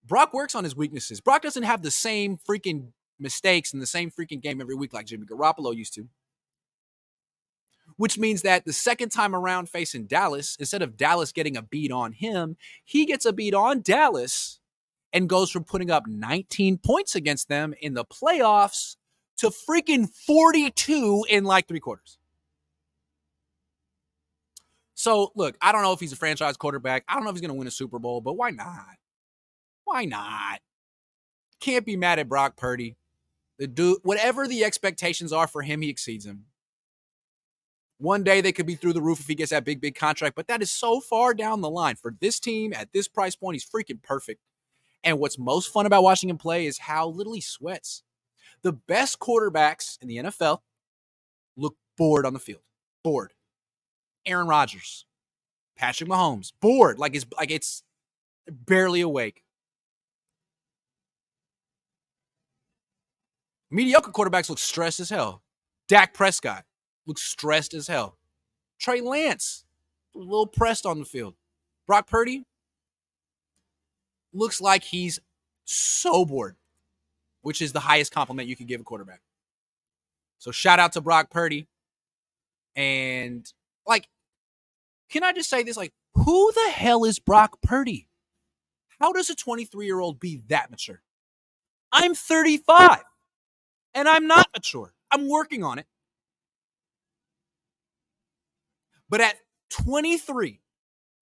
Brock 0.06 0.32
works 0.32 0.54
on 0.54 0.64
his 0.64 0.76
weaknesses. 0.76 1.20
Brock 1.20 1.42
doesn't 1.42 1.62
have 1.62 1.82
the 1.82 1.90
same 1.90 2.38
freaking 2.38 2.88
mistakes 3.18 3.72
in 3.72 3.80
the 3.80 3.86
same 3.86 4.10
freaking 4.10 4.40
game 4.40 4.60
every 4.60 4.74
week 4.74 4.92
like 4.92 5.06
Jimmy 5.06 5.26
Garoppolo 5.26 5.74
used 5.74 5.94
to. 5.94 6.08
Which 7.96 8.18
means 8.18 8.42
that 8.42 8.64
the 8.64 8.72
second 8.72 9.10
time 9.10 9.34
around 9.34 9.68
facing 9.68 10.06
Dallas, 10.06 10.56
instead 10.58 10.82
of 10.82 10.96
Dallas 10.96 11.32
getting 11.32 11.56
a 11.56 11.62
beat 11.62 11.90
on 11.90 12.12
him, 12.12 12.56
he 12.84 13.06
gets 13.06 13.24
a 13.24 13.32
beat 13.32 13.54
on 13.54 13.80
Dallas 13.80 14.60
and 15.12 15.28
goes 15.28 15.50
from 15.50 15.64
putting 15.64 15.90
up 15.90 16.04
19 16.06 16.78
points 16.78 17.14
against 17.14 17.48
them 17.48 17.74
in 17.80 17.94
the 17.94 18.04
playoffs 18.04 18.96
to 19.38 19.50
freaking 19.50 20.08
42 20.26 21.26
in 21.28 21.44
like 21.44 21.68
three 21.68 21.80
quarters. 21.80 22.18
So, 24.94 25.30
look, 25.34 25.56
I 25.60 25.72
don't 25.72 25.82
know 25.82 25.92
if 25.92 26.00
he's 26.00 26.12
a 26.12 26.16
franchise 26.16 26.56
quarterback. 26.56 27.04
I 27.08 27.14
don't 27.14 27.24
know 27.24 27.30
if 27.30 27.36
he's 27.36 27.42
going 27.42 27.50
to 27.50 27.58
win 27.58 27.68
a 27.68 27.70
Super 27.70 27.98
Bowl, 27.98 28.20
but 28.20 28.34
why 28.34 28.50
not? 28.50 28.96
Why 29.86 30.04
not? 30.04 30.60
Can't 31.60 31.86
be 31.86 31.96
mad 31.96 32.18
at 32.18 32.28
Brock 32.28 32.56
Purdy. 32.56 32.96
The 33.58 33.68
dude, 33.68 34.00
whatever 34.02 34.46
the 34.46 34.64
expectations 34.64 35.32
are 35.32 35.46
for 35.46 35.62
him, 35.62 35.80
he 35.80 35.88
exceeds 35.88 36.24
them. 36.24 36.46
One 37.98 38.24
day 38.24 38.40
they 38.40 38.52
could 38.52 38.66
be 38.66 38.74
through 38.74 38.92
the 38.92 39.00
roof 39.00 39.20
if 39.20 39.28
he 39.28 39.36
gets 39.36 39.52
that 39.52 39.64
big, 39.64 39.80
big 39.80 39.94
contract, 39.94 40.34
but 40.34 40.48
that 40.48 40.60
is 40.60 40.70
so 40.70 41.00
far 41.00 41.32
down 41.32 41.62
the 41.62 41.70
line. 41.70 41.94
For 41.94 42.14
this 42.20 42.38
team 42.40 42.74
at 42.74 42.92
this 42.92 43.08
price 43.08 43.36
point, 43.36 43.54
he's 43.54 43.64
freaking 43.64 44.02
perfect. 44.02 44.42
And 45.04 45.20
what's 45.20 45.38
most 45.38 45.72
fun 45.72 45.86
about 45.86 46.02
watching 46.02 46.28
him 46.28 46.36
play 46.36 46.66
is 46.66 46.78
how 46.78 47.08
little 47.08 47.32
he 47.32 47.40
sweats. 47.40 48.02
The 48.62 48.72
best 48.72 49.20
quarterbacks 49.20 50.02
in 50.02 50.08
the 50.08 50.16
NFL 50.16 50.62
look 51.56 51.76
bored 51.96 52.26
on 52.26 52.32
the 52.32 52.40
field. 52.40 52.62
Bored. 53.04 53.32
Aaron 54.26 54.48
Rodgers, 54.48 55.06
Patrick 55.76 56.10
Mahomes, 56.10 56.52
bored, 56.60 56.98
like 56.98 57.14
it's 57.14 57.24
like 57.38 57.52
it's 57.52 57.84
barely 58.48 59.00
awake. 59.00 59.44
Mediocre 63.76 64.10
quarterbacks 64.10 64.48
look 64.48 64.58
stressed 64.58 65.00
as 65.00 65.10
hell. 65.10 65.42
Dak 65.86 66.14
Prescott 66.14 66.64
looks 67.06 67.20
stressed 67.20 67.74
as 67.74 67.86
hell. 67.86 68.16
Trey 68.78 69.02
Lance, 69.02 69.66
a 70.14 70.18
little 70.18 70.46
pressed 70.46 70.86
on 70.86 70.98
the 70.98 71.04
field. 71.04 71.34
Brock 71.86 72.08
Purdy 72.08 72.46
looks 74.32 74.62
like 74.62 74.82
he's 74.82 75.18
so 75.66 76.24
bored, 76.24 76.56
which 77.42 77.60
is 77.60 77.74
the 77.74 77.80
highest 77.80 78.12
compliment 78.12 78.48
you 78.48 78.56
can 78.56 78.64
give 78.64 78.80
a 78.80 78.82
quarterback. 78.82 79.20
So 80.38 80.50
shout 80.50 80.78
out 80.78 80.92
to 80.94 81.02
Brock 81.02 81.28
Purdy. 81.28 81.68
And 82.76 83.46
like, 83.86 84.08
can 85.10 85.22
I 85.22 85.34
just 85.34 85.50
say 85.50 85.64
this? 85.64 85.76
Like, 85.76 85.92
who 86.14 86.50
the 86.50 86.70
hell 86.70 87.04
is 87.04 87.18
Brock 87.18 87.58
Purdy? 87.60 88.08
How 88.98 89.12
does 89.12 89.28
a 89.28 89.34
23 89.34 89.84
year 89.84 90.00
old 90.00 90.18
be 90.18 90.40
that 90.48 90.70
mature? 90.70 91.02
I'm 91.92 92.14
35 92.14 93.02
and 93.96 94.06
I'm 94.06 94.26
not 94.28 94.48
mature. 94.54 94.92
I'm 95.10 95.28
working 95.28 95.64
on 95.64 95.78
it. 95.80 95.86
But 99.08 99.20
at 99.20 99.36
23, 99.70 100.60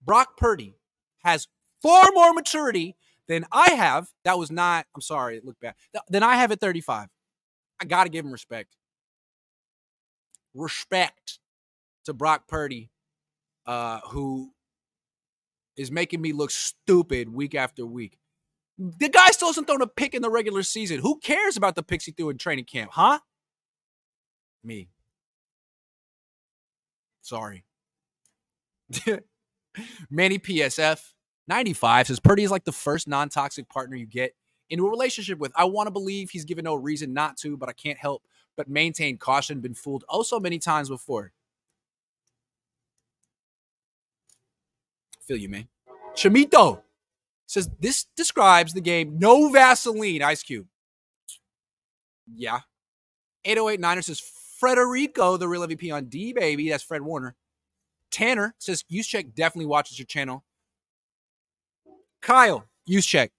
Brock 0.04 0.37
Purdy 0.37 0.75
has 1.23 1.47
far 1.83 2.11
more 2.12 2.33
maturity 2.35 2.97
than 3.28 3.47
I 3.52 3.71
have. 3.71 4.09
That 4.25 4.38
was 4.38 4.50
not, 4.50 4.87
I'm 4.95 5.00
sorry, 5.00 5.37
it 5.37 5.45
looked 5.45 5.61
bad. 5.61 5.75
Than 6.09 6.23
I 6.23 6.37
have 6.37 6.50
at 6.50 6.61
35. 6.61 7.09
I 7.81 7.85
got 7.85 8.04
to 8.04 8.11
give 8.11 8.25
him 8.25 8.33
respect. 8.33 8.76
Respect 10.54 11.38
to 12.07 12.12
Brock 12.12 12.49
Purdy, 12.49 12.90
uh, 13.66 14.00
who 14.11 14.52
is 15.76 15.90
making 15.90 16.21
me 16.21 16.33
look 16.33 16.50
stupid 16.50 17.33
week 17.33 17.54
after 17.54 17.87
week. 17.87 18.19
The 18.78 19.09
guy 19.09 19.28
still 19.28 19.49
hasn't 19.49 19.66
thrown 19.66 19.83
a 19.83 19.87
pick 19.87 20.14
in 20.14 20.23
the 20.23 20.31
regular 20.31 20.62
season. 20.62 20.99
Who 21.00 21.19
cares 21.21 21.57
about 21.57 21.76
the 21.76 21.83
picks 21.83 22.04
he 22.07 22.12
threw 22.12 22.31
in 22.31 22.38
training 22.38 22.64
camp, 22.64 22.90
huh? 22.93 23.21
Me. 24.64 24.88
Sorry. 27.23 27.64
Manny 30.11 30.38
PSF 30.38 31.00
95 31.49 32.07
says 32.09 32.21
Purdy 32.21 32.45
is 32.45 32.50
like 32.50 32.64
the 32.64 32.73
first 32.73 33.07
non 33.07 33.28
toxic 33.28 33.69
partner 33.69 33.97
you 33.97 34.07
get 34.07 34.35
into 34.71 34.87
a 34.87 34.90
relationship 34.90 35.38
with. 35.38 35.52
I 35.54 35.64
want 35.64 35.87
to 35.87 35.90
believe 35.90 36.31
he's 36.31 36.45
given 36.45 36.64
no 36.64 36.75
reason 36.75 37.12
not 37.12 37.37
to, 37.38 37.57
but 37.57 37.69
I 37.69 37.73
can't 37.73 37.99
help 37.99 38.23
but 38.57 38.69
maintain 38.69 39.19
caution. 39.19 39.61
Been 39.61 39.75
fooled 39.75 40.04
oh 40.09 40.23
so 40.23 40.40
many 40.40 40.59
times 40.59 40.88
before. 40.88 41.33
Feel 45.21 45.37
you, 45.37 45.49
man. 45.49 45.69
Chamito 46.14 46.83
says 47.46 47.68
this 47.80 48.06
describes 48.16 48.72
the 48.72 48.80
game 48.80 49.18
no 49.18 49.50
Vaseline, 49.50 50.22
Ice 50.22 50.42
Cube. 50.42 50.66
Yeah. 52.34 52.60
808 53.44 53.80
Niners 53.80 54.06
says 54.06 54.22
Frederico, 54.62 55.38
the 55.38 55.48
real 55.48 55.66
MVP 55.66 55.92
on 55.94 56.06
D, 56.06 56.32
baby. 56.32 56.70
That's 56.70 56.82
Fred 56.82 57.02
Warner. 57.02 57.36
Tanner 58.10 58.54
says, 58.58 58.84
Juszczyk 58.90 59.34
definitely 59.34 59.66
watches 59.66 59.98
your 59.98 60.06
channel. 60.06 60.44
Kyle, 62.22 62.64
Juszczyk. 62.88 63.30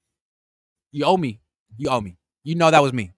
You 0.92 1.06
owe 1.06 1.18
me. 1.18 1.40
You 1.78 1.90
owe 1.90 2.02
me. 2.02 2.18
You 2.44 2.56
know 2.56 2.70
that 2.70 2.84
was 2.84 2.94
me. 2.94 3.12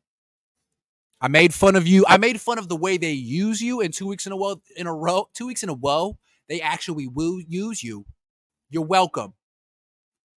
I 1.20 1.28
made 1.28 1.54
fun 1.54 1.76
of 1.76 1.88
you. 1.88 2.06
I 2.08 2.18
made 2.18 2.40
fun 2.40 2.60
of 2.60 2.70
the 2.70 2.76
way 2.76 2.98
they 2.98 3.12
use 3.12 3.60
you 3.60 3.82
in 3.82 3.92
two 3.92 4.08
weeks 4.08 4.28
in 4.28 4.32
a 4.32 4.38
row. 4.38 4.62
In 4.76 4.88
a 4.88 4.94
row, 4.94 5.30
two 5.34 5.48
weeks 5.48 5.64
in 5.64 5.70
a 5.70 5.74
row, 5.74 6.18
they 6.48 6.62
actually 6.62 7.08
will 7.08 7.40
use 7.42 7.84
you. 7.84 8.06
You're 8.70 8.86
welcome. 8.86 9.34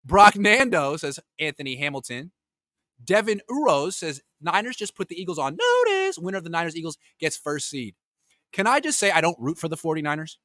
Brock 0.04 0.36
Nando 0.36 0.96
says 0.96 1.20
Anthony 1.38 1.76
Hamilton. 1.76 2.32
Devin 3.04 3.40
Uros 3.50 3.94
says 3.94 4.22
Niners 4.40 4.76
just 4.76 4.96
put 4.96 5.08
the 5.08 5.20
Eagles 5.20 5.38
on 5.38 5.56
notice. 5.56 6.18
Winner 6.18 6.38
of 6.38 6.44
the 6.44 6.50
Niners 6.50 6.76
Eagles 6.76 6.98
gets 7.20 7.36
first 7.36 7.68
seed. 7.68 7.94
Can 8.52 8.66
I 8.66 8.80
just 8.80 8.98
say 8.98 9.10
I 9.10 9.20
don't 9.20 9.38
root 9.38 9.58
for 9.58 9.68
the 9.68 9.76
49ers? 9.76 10.36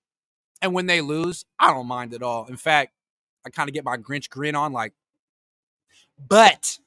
And 0.61 0.73
when 0.73 0.85
they 0.85 1.01
lose, 1.01 1.45
I 1.59 1.71
don't 1.71 1.87
mind 1.87 2.13
at 2.13 2.23
all. 2.23 2.45
In 2.45 2.57
fact, 2.57 2.93
I 3.45 3.49
kind 3.49 3.69
of 3.69 3.73
get 3.73 3.83
my 3.83 3.97
Grinch 3.97 4.29
grin 4.29 4.55
on, 4.55 4.71
like, 4.71 4.93
but 6.29 6.77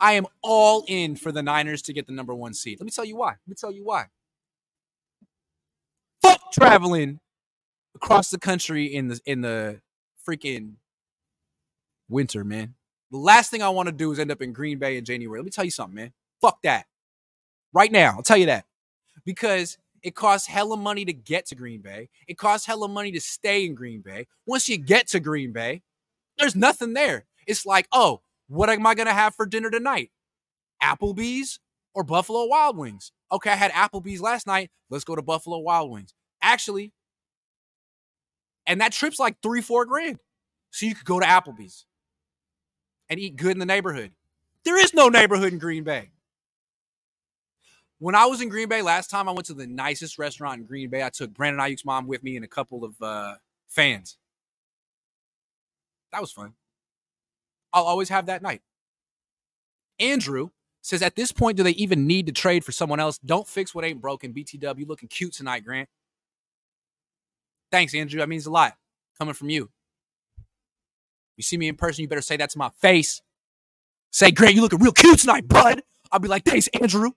I 0.00 0.12
am 0.14 0.26
all 0.42 0.84
in 0.86 1.16
for 1.16 1.32
the 1.32 1.42
Niners 1.42 1.82
to 1.82 1.92
get 1.92 2.06
the 2.06 2.12
number 2.12 2.34
one 2.34 2.54
seed. 2.54 2.78
Let 2.80 2.84
me 2.84 2.90
tell 2.90 3.04
you 3.04 3.16
why. 3.16 3.30
Let 3.30 3.48
me 3.48 3.54
tell 3.54 3.72
you 3.72 3.84
why. 3.84 4.06
Fuck 6.22 6.52
traveling 6.52 7.20
across 7.94 8.30
the 8.30 8.38
country 8.38 8.86
in 8.86 9.08
the 9.08 9.20
in 9.24 9.40
the 9.40 9.80
freaking 10.28 10.74
winter, 12.08 12.44
man. 12.44 12.74
The 13.10 13.18
last 13.18 13.50
thing 13.50 13.62
I 13.62 13.68
want 13.70 13.88
to 13.88 13.92
do 13.92 14.12
is 14.12 14.18
end 14.18 14.30
up 14.30 14.42
in 14.42 14.52
Green 14.52 14.78
Bay 14.78 14.96
in 14.96 15.04
January. 15.04 15.38
Let 15.40 15.44
me 15.44 15.50
tell 15.50 15.64
you 15.64 15.70
something, 15.70 15.94
man. 15.94 16.12
Fuck 16.40 16.62
that. 16.62 16.86
Right 17.72 17.90
now, 17.90 18.14
I'll 18.16 18.22
tell 18.22 18.36
you 18.36 18.46
that. 18.46 18.66
Because 19.24 19.78
it 20.02 20.14
costs 20.14 20.46
hella 20.46 20.76
money 20.76 21.04
to 21.04 21.12
get 21.12 21.46
to 21.46 21.54
Green 21.54 21.80
Bay. 21.80 22.08
It 22.26 22.38
costs 22.38 22.66
hella 22.66 22.88
money 22.88 23.12
to 23.12 23.20
stay 23.20 23.64
in 23.64 23.74
Green 23.74 24.00
Bay. 24.00 24.26
Once 24.46 24.68
you 24.68 24.76
get 24.78 25.08
to 25.08 25.20
Green 25.20 25.52
Bay, 25.52 25.82
there's 26.38 26.54
nothing 26.54 26.92
there. 26.92 27.26
It's 27.46 27.66
like, 27.66 27.88
oh, 27.92 28.20
what 28.48 28.70
am 28.70 28.86
I 28.86 28.94
going 28.94 29.06
to 29.06 29.12
have 29.12 29.34
for 29.34 29.46
dinner 29.46 29.70
tonight? 29.70 30.10
Applebee's 30.82 31.58
or 31.94 32.04
Buffalo 32.04 32.46
Wild 32.46 32.76
Wings? 32.76 33.12
Okay, 33.32 33.50
I 33.50 33.56
had 33.56 33.72
Applebee's 33.72 34.20
last 34.20 34.46
night. 34.46 34.70
Let's 34.90 35.04
go 35.04 35.16
to 35.16 35.22
Buffalo 35.22 35.58
Wild 35.58 35.90
Wings. 35.90 36.14
Actually, 36.40 36.92
and 38.66 38.80
that 38.80 38.92
trip's 38.92 39.18
like 39.18 39.36
three, 39.42 39.60
four 39.62 39.84
grand. 39.86 40.18
So 40.70 40.86
you 40.86 40.94
could 40.94 41.06
go 41.06 41.18
to 41.18 41.26
Applebee's 41.26 41.86
and 43.08 43.18
eat 43.18 43.36
good 43.36 43.52
in 43.52 43.58
the 43.58 43.66
neighborhood. 43.66 44.12
There 44.64 44.78
is 44.78 44.94
no 44.94 45.08
neighborhood 45.08 45.52
in 45.52 45.58
Green 45.58 45.84
Bay. 45.84 46.10
When 48.00 48.14
I 48.14 48.26
was 48.26 48.40
in 48.40 48.48
Green 48.48 48.68
Bay 48.68 48.82
last 48.82 49.10
time, 49.10 49.28
I 49.28 49.32
went 49.32 49.46
to 49.46 49.54
the 49.54 49.66
nicest 49.66 50.18
restaurant 50.18 50.60
in 50.60 50.66
Green 50.66 50.88
Bay. 50.88 51.02
I 51.02 51.10
took 51.10 51.34
Brandon 51.34 51.60
Aiyuk's 51.60 51.84
mom 51.84 52.06
with 52.06 52.22
me 52.22 52.36
and 52.36 52.44
a 52.44 52.48
couple 52.48 52.84
of 52.84 52.94
uh, 53.02 53.34
fans. 53.68 54.18
That 56.12 56.20
was 56.20 56.32
fun. 56.32 56.54
I'll 57.72 57.84
always 57.84 58.08
have 58.08 58.26
that 58.26 58.42
night. 58.42 58.62
Andrew 59.98 60.50
says, 60.80 61.02
at 61.02 61.16
this 61.16 61.32
point, 61.32 61.56
do 61.56 61.62
they 61.62 61.72
even 61.72 62.06
need 62.06 62.26
to 62.26 62.32
trade 62.32 62.64
for 62.64 62.72
someone 62.72 63.00
else? 63.00 63.18
Don't 63.18 63.48
fix 63.48 63.74
what 63.74 63.84
ain't 63.84 64.00
broken. 64.00 64.32
BTW 64.32 64.86
looking 64.86 65.08
cute 65.08 65.32
tonight, 65.32 65.64
Grant. 65.64 65.88
Thanks, 67.70 67.94
Andrew. 67.94 68.20
That 68.20 68.28
means 68.28 68.46
a 68.46 68.50
lot 68.50 68.76
coming 69.18 69.34
from 69.34 69.50
you. 69.50 69.70
You 71.38 71.44
see 71.44 71.56
me 71.56 71.68
in 71.68 71.76
person, 71.76 72.02
you 72.02 72.08
better 72.08 72.20
say 72.20 72.36
that 72.36 72.50
to 72.50 72.58
my 72.58 72.68
face. 72.80 73.22
Say, 74.10 74.32
Grant, 74.32 74.56
you 74.56 74.60
looking 74.60 74.80
real 74.80 74.92
cute 74.92 75.20
tonight, 75.20 75.46
bud. 75.46 75.82
I'll 76.10 76.18
be 76.18 76.28
like, 76.28 76.44
thanks, 76.44 76.68
Andrew. 76.68 77.12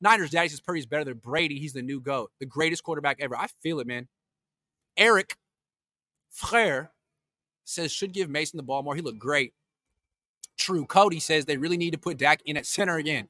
Niners 0.00 0.30
daddy 0.30 0.48
says 0.48 0.60
Purdy's 0.60 0.86
better 0.86 1.04
than 1.04 1.18
Brady. 1.18 1.58
He's 1.60 1.72
the 1.72 1.82
new 1.82 2.00
GOAT, 2.00 2.30
the 2.40 2.46
greatest 2.46 2.82
quarterback 2.82 3.18
ever. 3.20 3.36
I 3.36 3.46
feel 3.62 3.78
it, 3.80 3.86
man. 3.86 4.08
Eric 4.96 5.36
Frere 6.30 6.90
says 7.64 7.92
should 7.92 8.12
give 8.12 8.28
Mason 8.28 8.56
the 8.56 8.62
ball 8.64 8.82
more. 8.82 8.96
He 8.96 9.02
looked 9.02 9.18
great. 9.18 9.54
True. 10.56 10.84
Cody 10.84 11.20
says 11.20 11.44
they 11.44 11.56
really 11.56 11.76
need 11.76 11.92
to 11.92 11.98
put 11.98 12.18
Dak 12.18 12.40
in 12.44 12.56
at 12.56 12.66
center 12.66 12.96
again. 12.96 13.28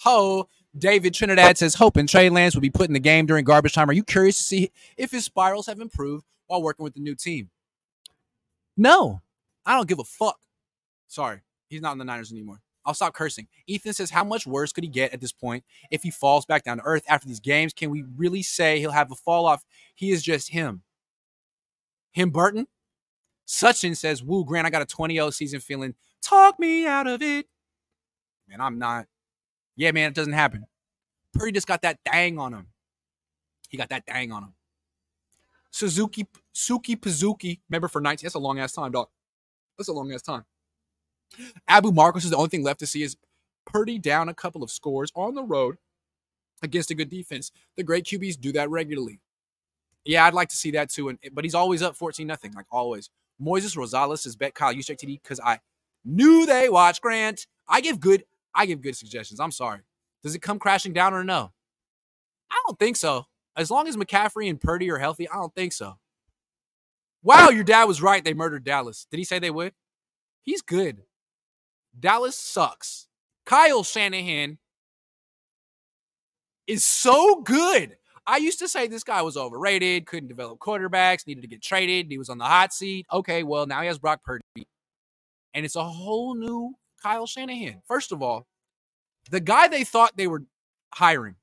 Ho. 0.00 0.48
David 0.78 1.14
Trinidad 1.14 1.58
says 1.58 1.74
hoping 1.74 2.06
Trey 2.06 2.30
Lance 2.30 2.54
will 2.54 2.62
be 2.62 2.70
put 2.70 2.86
in 2.86 2.92
the 2.92 3.00
game 3.00 3.26
during 3.26 3.44
garbage 3.44 3.72
time. 3.74 3.90
Are 3.90 3.94
you 3.94 4.04
curious 4.04 4.38
to 4.38 4.44
see 4.44 4.70
if 4.96 5.10
his 5.10 5.24
spirals 5.24 5.66
have 5.66 5.80
improved 5.80 6.24
while 6.46 6.62
working 6.62 6.84
with 6.84 6.94
the 6.94 7.00
new 7.00 7.16
team? 7.16 7.50
No, 8.76 9.20
I 9.66 9.76
don't 9.76 9.88
give 9.88 9.98
a 9.98 10.04
fuck. 10.04 10.38
Sorry, 11.08 11.40
he's 11.68 11.80
not 11.80 11.92
in 11.92 11.98
the 11.98 12.04
Niners 12.04 12.32
anymore. 12.32 12.60
I'll 12.84 12.94
stop 12.94 13.14
cursing. 13.14 13.46
Ethan 13.66 13.92
says, 13.92 14.10
How 14.10 14.24
much 14.24 14.46
worse 14.46 14.72
could 14.72 14.84
he 14.84 14.90
get 14.90 15.12
at 15.12 15.20
this 15.20 15.32
point 15.32 15.64
if 15.90 16.02
he 16.02 16.10
falls 16.10 16.46
back 16.46 16.64
down 16.64 16.78
to 16.78 16.82
earth 16.84 17.04
after 17.08 17.28
these 17.28 17.40
games? 17.40 17.72
Can 17.72 17.90
we 17.90 18.04
really 18.16 18.42
say 18.42 18.78
he'll 18.78 18.90
have 18.90 19.12
a 19.12 19.14
fall 19.14 19.46
off? 19.46 19.64
He 19.94 20.10
is 20.10 20.22
just 20.22 20.50
him. 20.50 20.82
Him 22.12 22.30
Burton? 22.30 22.66
Sachin 23.46 23.96
says, 23.96 24.22
Woo, 24.22 24.44
Grant, 24.44 24.66
I 24.66 24.70
got 24.70 24.82
a 24.82 24.86
20 24.86 25.14
0 25.14 25.30
season 25.30 25.60
feeling 25.60 25.94
talk 26.22 26.58
me 26.58 26.86
out 26.86 27.06
of 27.06 27.22
it. 27.22 27.46
Man, 28.48 28.60
I'm 28.60 28.78
not. 28.78 29.06
Yeah, 29.76 29.92
man, 29.92 30.08
it 30.08 30.14
doesn't 30.14 30.32
happen. 30.32 30.64
Purdy 31.32 31.52
just 31.52 31.66
got 31.66 31.82
that 31.82 31.98
dang 32.04 32.38
on 32.38 32.52
him. 32.52 32.66
He 33.68 33.76
got 33.76 33.90
that 33.90 34.06
dang 34.06 34.32
on 34.32 34.44
him. 34.44 34.54
Suzuki, 35.70 36.26
Suki 36.54 36.96
Pazuki. 36.96 37.60
Remember 37.68 37.88
for 37.88 38.00
19. 38.00 38.26
That's 38.26 38.34
a 38.34 38.38
long 38.38 38.58
ass 38.58 38.72
time, 38.72 38.92
dog. 38.92 39.08
That's 39.78 39.88
a 39.88 39.92
long 39.92 40.12
ass 40.12 40.22
time. 40.22 40.44
Abu 41.68 41.92
Marcos 41.92 42.24
is 42.24 42.30
the 42.30 42.36
only 42.36 42.48
thing 42.48 42.64
left 42.64 42.80
to 42.80 42.86
see 42.86 43.02
is 43.02 43.16
Purdy 43.66 43.98
down 43.98 44.28
a 44.28 44.34
couple 44.34 44.62
of 44.62 44.70
scores 44.70 45.12
on 45.14 45.34
the 45.34 45.44
road 45.44 45.76
against 46.62 46.90
a 46.90 46.94
good 46.94 47.08
defense. 47.08 47.52
The 47.76 47.82
great 47.82 48.04
QBs 48.04 48.40
do 48.40 48.52
that 48.52 48.70
regularly. 48.70 49.20
Yeah, 50.04 50.24
I'd 50.24 50.34
like 50.34 50.48
to 50.48 50.56
see 50.56 50.72
that 50.72 50.90
too. 50.90 51.08
And 51.08 51.18
but 51.32 51.44
he's 51.44 51.54
always 51.54 51.82
up 51.82 51.94
14 51.94 52.26
nothing, 52.26 52.52
like 52.54 52.66
always. 52.70 53.10
Moises 53.40 53.76
Rosales 53.76 54.26
is 54.26 54.36
bet 54.36 54.54
Kyle 54.54 54.74
Juszczyk 54.74 54.98
TD 54.98 55.22
because 55.22 55.40
I 55.40 55.60
knew 56.04 56.46
they 56.46 56.68
watch 56.68 57.00
Grant. 57.00 57.46
I 57.68 57.80
give 57.80 58.00
good, 58.00 58.24
I 58.54 58.66
give 58.66 58.80
good 58.80 58.96
suggestions. 58.96 59.40
I'm 59.40 59.52
sorry. 59.52 59.80
Does 60.22 60.34
it 60.34 60.42
come 60.42 60.58
crashing 60.58 60.92
down 60.92 61.14
or 61.14 61.24
no? 61.24 61.52
I 62.50 62.62
don't 62.66 62.78
think 62.78 62.96
so. 62.96 63.26
As 63.56 63.70
long 63.70 63.88
as 63.88 63.96
McCaffrey 63.96 64.50
and 64.50 64.60
Purdy 64.60 64.90
are 64.90 64.98
healthy, 64.98 65.28
I 65.28 65.34
don't 65.34 65.54
think 65.54 65.72
so. 65.72 65.99
Wow, 67.22 67.50
your 67.50 67.64
dad 67.64 67.84
was 67.84 68.00
right. 68.02 68.24
They 68.24 68.34
murdered 68.34 68.64
Dallas. 68.64 69.06
Did 69.10 69.18
he 69.18 69.24
say 69.24 69.38
they 69.38 69.50
would? 69.50 69.74
He's 70.42 70.62
good. 70.62 71.02
Dallas 71.98 72.36
sucks. 72.36 73.08
Kyle 73.44 73.82
Shanahan 73.82 74.58
is 76.66 76.84
so 76.84 77.42
good. 77.42 77.96
I 78.26 78.36
used 78.36 78.60
to 78.60 78.68
say 78.68 78.86
this 78.86 79.02
guy 79.02 79.22
was 79.22 79.36
overrated, 79.36 80.06
couldn't 80.06 80.28
develop 80.28 80.60
quarterbacks, 80.60 81.26
needed 81.26 81.40
to 81.40 81.48
get 81.48 81.62
traded, 81.62 82.06
he 82.10 82.18
was 82.18 82.28
on 82.28 82.38
the 82.38 82.44
hot 82.44 82.72
seat. 82.72 83.06
Okay, 83.12 83.42
well, 83.42 83.66
now 83.66 83.80
he 83.80 83.88
has 83.88 83.98
Brock 83.98 84.22
Purdy. 84.22 84.42
And 85.52 85.64
it's 85.64 85.76
a 85.76 85.84
whole 85.84 86.34
new 86.34 86.74
Kyle 87.02 87.26
Shanahan. 87.26 87.82
First 87.88 88.12
of 88.12 88.22
all, 88.22 88.46
the 89.30 89.40
guy 89.40 89.68
they 89.68 89.84
thought 89.84 90.16
they 90.16 90.28
were 90.28 90.44
hiring 90.94 91.34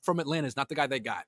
from 0.00 0.20
Atlanta 0.20 0.46
is 0.46 0.56
not 0.56 0.68
the 0.68 0.74
guy 0.74 0.86
they 0.86 1.00
got. 1.00 1.24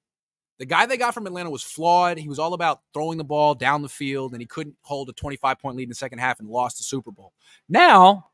The 0.58 0.66
guy 0.66 0.86
they 0.86 0.96
got 0.96 1.14
from 1.14 1.26
Atlanta 1.26 1.50
was 1.50 1.62
flawed. 1.62 2.16
He 2.18 2.28
was 2.28 2.38
all 2.38 2.54
about 2.54 2.80
throwing 2.92 3.18
the 3.18 3.24
ball 3.24 3.54
down 3.54 3.82
the 3.82 3.88
field, 3.88 4.32
and 4.32 4.40
he 4.40 4.46
couldn't 4.46 4.76
hold 4.82 5.08
a 5.08 5.12
25 5.12 5.58
point 5.58 5.76
lead 5.76 5.84
in 5.84 5.88
the 5.88 5.94
second 5.94 6.18
half 6.18 6.38
and 6.38 6.48
lost 6.48 6.78
the 6.78 6.84
Super 6.84 7.10
Bowl. 7.10 7.32
Now, 7.68 8.30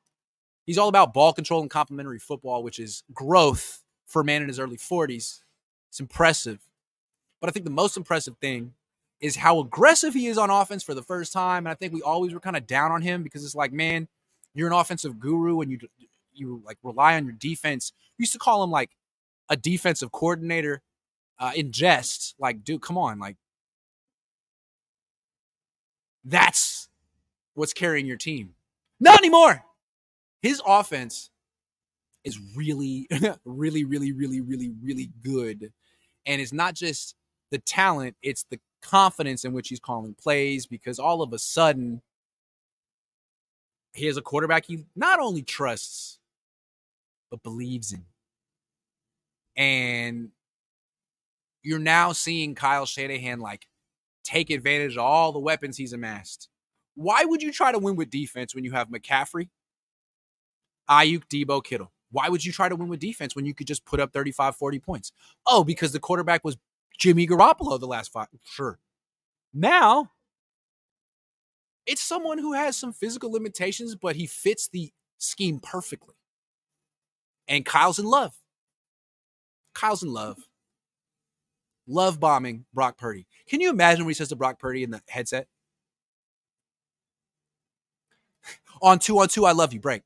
he's 0.66 0.78
all 0.78 0.88
about 0.88 1.14
ball 1.14 1.32
control 1.32 1.62
and 1.62 1.70
complementary 1.70 2.18
football, 2.18 2.62
which 2.62 2.78
is 2.78 3.04
growth 3.14 3.82
for 4.06 4.20
a 4.20 4.24
man 4.24 4.42
in 4.42 4.48
his 4.48 4.58
early 4.58 4.76
40s. 4.76 5.40
It's 5.88 6.00
impressive. 6.00 6.60
But 7.40 7.48
I 7.48 7.52
think 7.52 7.64
the 7.64 7.70
most 7.70 7.96
impressive 7.96 8.36
thing 8.38 8.74
is 9.20 9.36
how 9.36 9.60
aggressive 9.60 10.14
he 10.14 10.26
is 10.26 10.38
on 10.38 10.50
offense 10.50 10.82
for 10.82 10.94
the 10.94 11.02
first 11.02 11.32
time. 11.32 11.66
And 11.66 11.72
I 11.72 11.74
think 11.74 11.92
we 11.92 12.02
always 12.02 12.34
were 12.34 12.40
kind 12.40 12.56
of 12.56 12.66
down 12.66 12.92
on 12.92 13.02
him 13.02 13.22
because 13.22 13.44
it's 13.44 13.54
like, 13.54 13.72
man, 13.72 14.08
you're 14.54 14.68
an 14.68 14.74
offensive 14.74 15.18
guru 15.18 15.60
and 15.60 15.70
you 15.70 15.78
you 16.32 16.62
like 16.64 16.78
rely 16.82 17.16
on 17.16 17.24
your 17.24 17.34
defense. 17.34 17.92
We 18.18 18.22
used 18.22 18.32
to 18.32 18.38
call 18.38 18.62
him 18.62 18.70
like 18.70 18.90
a 19.48 19.56
defensive 19.56 20.12
coordinator 20.12 20.82
uh, 21.40 21.52
in 21.56 21.72
jest. 21.72 22.34
Like, 22.38 22.62
dude, 22.62 22.82
come 22.82 22.98
on, 22.98 23.18
like 23.18 23.36
that's 26.24 26.88
what's 27.54 27.72
carrying 27.72 28.06
your 28.06 28.16
team. 28.16 28.54
Not 29.00 29.18
anymore. 29.18 29.64
His 30.42 30.62
offense 30.66 31.30
is 32.24 32.38
really, 32.54 33.08
really, 33.44 33.84
really, 33.84 34.12
really, 34.12 34.40
really, 34.40 34.72
really 34.82 35.10
good. 35.24 35.72
And 36.26 36.40
it's 36.40 36.52
not 36.52 36.74
just 36.74 37.14
the 37.50 37.58
talent, 37.58 38.16
it's 38.22 38.44
the 38.50 38.60
confidence 38.82 39.44
in 39.44 39.52
which 39.52 39.68
he's 39.68 39.80
calling 39.80 40.14
plays 40.14 40.66
because 40.66 40.98
all 40.98 41.22
of 41.22 41.32
a 41.32 41.38
sudden 41.38 42.02
he 43.92 44.06
has 44.06 44.16
a 44.16 44.22
quarterback 44.22 44.66
he 44.66 44.84
not 44.94 45.18
only 45.18 45.42
trusts, 45.42 46.18
but 47.30 47.42
believes 47.42 47.92
in. 47.92 48.04
And 49.56 50.30
you're 51.62 51.78
now 51.78 52.12
seeing 52.12 52.54
Kyle 52.54 52.86
Shanahan 52.86 53.40
like 53.40 53.66
take 54.24 54.50
advantage 54.50 54.96
of 54.96 55.04
all 55.04 55.32
the 55.32 55.38
weapons 55.38 55.76
he's 55.76 55.92
amassed. 55.92 56.48
Why 56.94 57.24
would 57.24 57.42
you 57.42 57.52
try 57.52 57.72
to 57.72 57.78
win 57.78 57.96
with 57.96 58.10
defense 58.10 58.54
when 58.54 58.64
you 58.64 58.72
have 58.72 58.88
McCaffrey, 58.88 59.48
Aiyuk, 60.88 61.22
Deebo, 61.32 61.64
Kittle? 61.64 61.92
Why 62.12 62.28
would 62.28 62.44
you 62.44 62.52
try 62.52 62.68
to 62.68 62.76
win 62.76 62.88
with 62.88 63.00
defense 63.00 63.36
when 63.36 63.46
you 63.46 63.54
could 63.54 63.66
just 63.66 63.84
put 63.84 64.00
up 64.00 64.12
35, 64.12 64.56
40 64.56 64.78
points? 64.80 65.12
Oh, 65.46 65.62
because 65.64 65.92
the 65.92 66.00
quarterback 66.00 66.44
was 66.44 66.56
Jimmy 66.98 67.26
Garoppolo 67.26 67.78
the 67.78 67.86
last 67.86 68.12
five. 68.12 68.26
Sure. 68.44 68.78
Now, 69.54 70.10
it's 71.86 72.02
someone 72.02 72.38
who 72.38 72.52
has 72.52 72.76
some 72.76 72.92
physical 72.92 73.32
limitations, 73.32 73.94
but 73.94 74.16
he 74.16 74.26
fits 74.26 74.68
the 74.68 74.92
scheme 75.18 75.60
perfectly. 75.60 76.14
And 77.48 77.64
Kyle's 77.64 77.98
in 77.98 78.06
love. 78.06 78.34
Kyle's 79.74 80.02
in 80.02 80.12
love. 80.12 80.38
Love 81.90 82.20
bombing 82.20 82.64
Brock 82.72 82.96
Purdy. 82.96 83.26
Can 83.48 83.60
you 83.60 83.68
imagine 83.68 84.04
what 84.04 84.10
he 84.10 84.14
says 84.14 84.28
to 84.28 84.36
Brock 84.36 84.60
Purdy 84.60 84.84
in 84.84 84.92
the 84.92 85.02
headset? 85.08 85.48
on 88.80 89.00
two, 89.00 89.18
on 89.18 89.26
two, 89.26 89.44
I 89.44 89.52
love 89.52 89.72
you. 89.72 89.80
Break. 89.80 90.02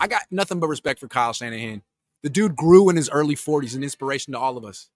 I 0.00 0.06
got 0.06 0.22
nothing 0.30 0.60
but 0.60 0.68
respect 0.68 1.00
for 1.00 1.08
Kyle 1.08 1.32
Shanahan. 1.32 1.82
The 2.22 2.30
dude 2.30 2.54
grew 2.54 2.88
in 2.88 2.96
his 2.96 3.10
early 3.10 3.34
40s, 3.34 3.74
an 3.74 3.82
inspiration 3.82 4.32
to 4.34 4.38
all 4.38 4.56
of 4.56 4.64
us. 4.64 4.90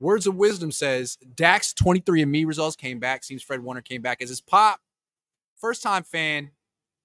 Words 0.00 0.26
of 0.26 0.36
Wisdom 0.36 0.70
says 0.70 1.16
Dak's 1.34 1.72
23andMe 1.72 2.46
results 2.46 2.76
came 2.76 2.98
back. 2.98 3.24
Seems 3.24 3.42
Fred 3.42 3.60
Warner 3.60 3.80
came 3.80 4.02
back 4.02 4.20
as 4.20 4.28
his 4.28 4.42
pop. 4.42 4.80
First 5.56 5.82
time 5.82 6.02
fan. 6.02 6.50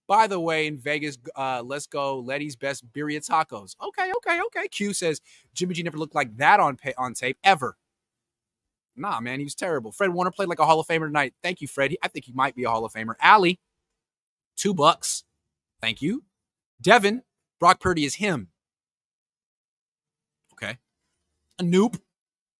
By 0.10 0.26
the 0.26 0.40
way, 0.40 0.66
in 0.66 0.76
Vegas, 0.76 1.20
uh, 1.36 1.62
let's 1.64 1.86
go. 1.86 2.18
Letty's 2.20 2.56
best 2.56 2.84
birria 2.92 3.24
tacos. 3.24 3.76
Okay, 3.80 4.12
okay, 4.18 4.42
okay. 4.48 4.68
Q 4.68 4.92
says 4.92 5.22
Jimmy 5.54 5.76
G 5.76 5.84
never 5.84 6.00
looked 6.00 6.16
like 6.16 6.36
that 6.38 6.60
on 6.60 6.78
pay- 6.78 6.96
on 6.98 7.14
tape 7.14 7.38
ever. 7.44 7.78
Nah, 8.96 9.20
man, 9.20 9.38
he 9.40 9.44
was 9.44 9.54
terrible. 9.54 9.92
Fred 9.92 10.10
Warner 10.10 10.32
played 10.32 10.50
like 10.50 10.58
a 10.58 10.66
Hall 10.66 10.80
of 10.80 10.88
Famer 10.88 11.06
tonight. 11.06 11.36
Thank 11.44 11.62
you, 11.62 11.68
Fred. 11.68 11.96
I 12.02 12.08
think 12.08 12.26
he 12.26 12.32
might 12.32 12.56
be 12.56 12.64
a 12.64 12.70
Hall 12.72 12.84
of 12.84 12.92
Famer. 12.92 13.14
Allie, 13.22 13.60
two 14.58 14.74
bucks. 14.74 15.26
Thank 15.80 16.02
you. 16.02 16.24
Devin, 16.82 17.22
Brock 17.60 17.80
Purdy 17.80 18.04
is 18.04 18.16
him. 18.16 18.48
Okay. 20.54 20.80
Anoop 21.62 22.00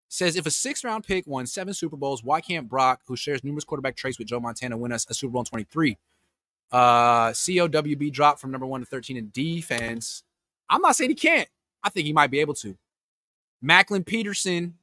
says 0.08 0.36
if 0.36 0.46
a 0.46 0.52
six 0.52 0.84
round 0.84 1.04
pick 1.04 1.26
won 1.26 1.48
seven 1.48 1.74
Super 1.74 1.98
Bowls, 1.98 2.24
why 2.24 2.42
can't 2.42 2.70
Brock, 2.70 3.02
who 3.08 3.16
shares 3.16 3.44
numerous 3.44 3.64
quarterback 3.64 3.96
traits 3.96 4.20
with 4.20 4.28
Joe 4.28 4.40
Montana, 4.40 4.78
win 4.78 4.92
us 4.92 5.08
a 5.10 5.16
Super 5.16 5.32
Bowl 5.32 5.42
in 5.42 5.46
23? 5.46 5.98
Uh, 6.72 7.32
COWB 7.32 8.12
dropped 8.12 8.40
from 8.40 8.52
number 8.52 8.66
one 8.66 8.82
to 8.82 8.86
13 8.86 9.18
in 9.18 9.30
defense. 9.34 10.24
I'm 10.70 10.82
not 10.82 10.96
saying 10.96 11.10
he 11.10 11.16
can't. 11.16 11.50
I 11.84 11.90
think 11.90 12.06
he 12.06 12.14
might 12.14 12.32
be 12.32 12.40
able 12.40 12.54
to. 12.56 12.78
Macklin 13.62 14.04
Peterson 14.04 14.76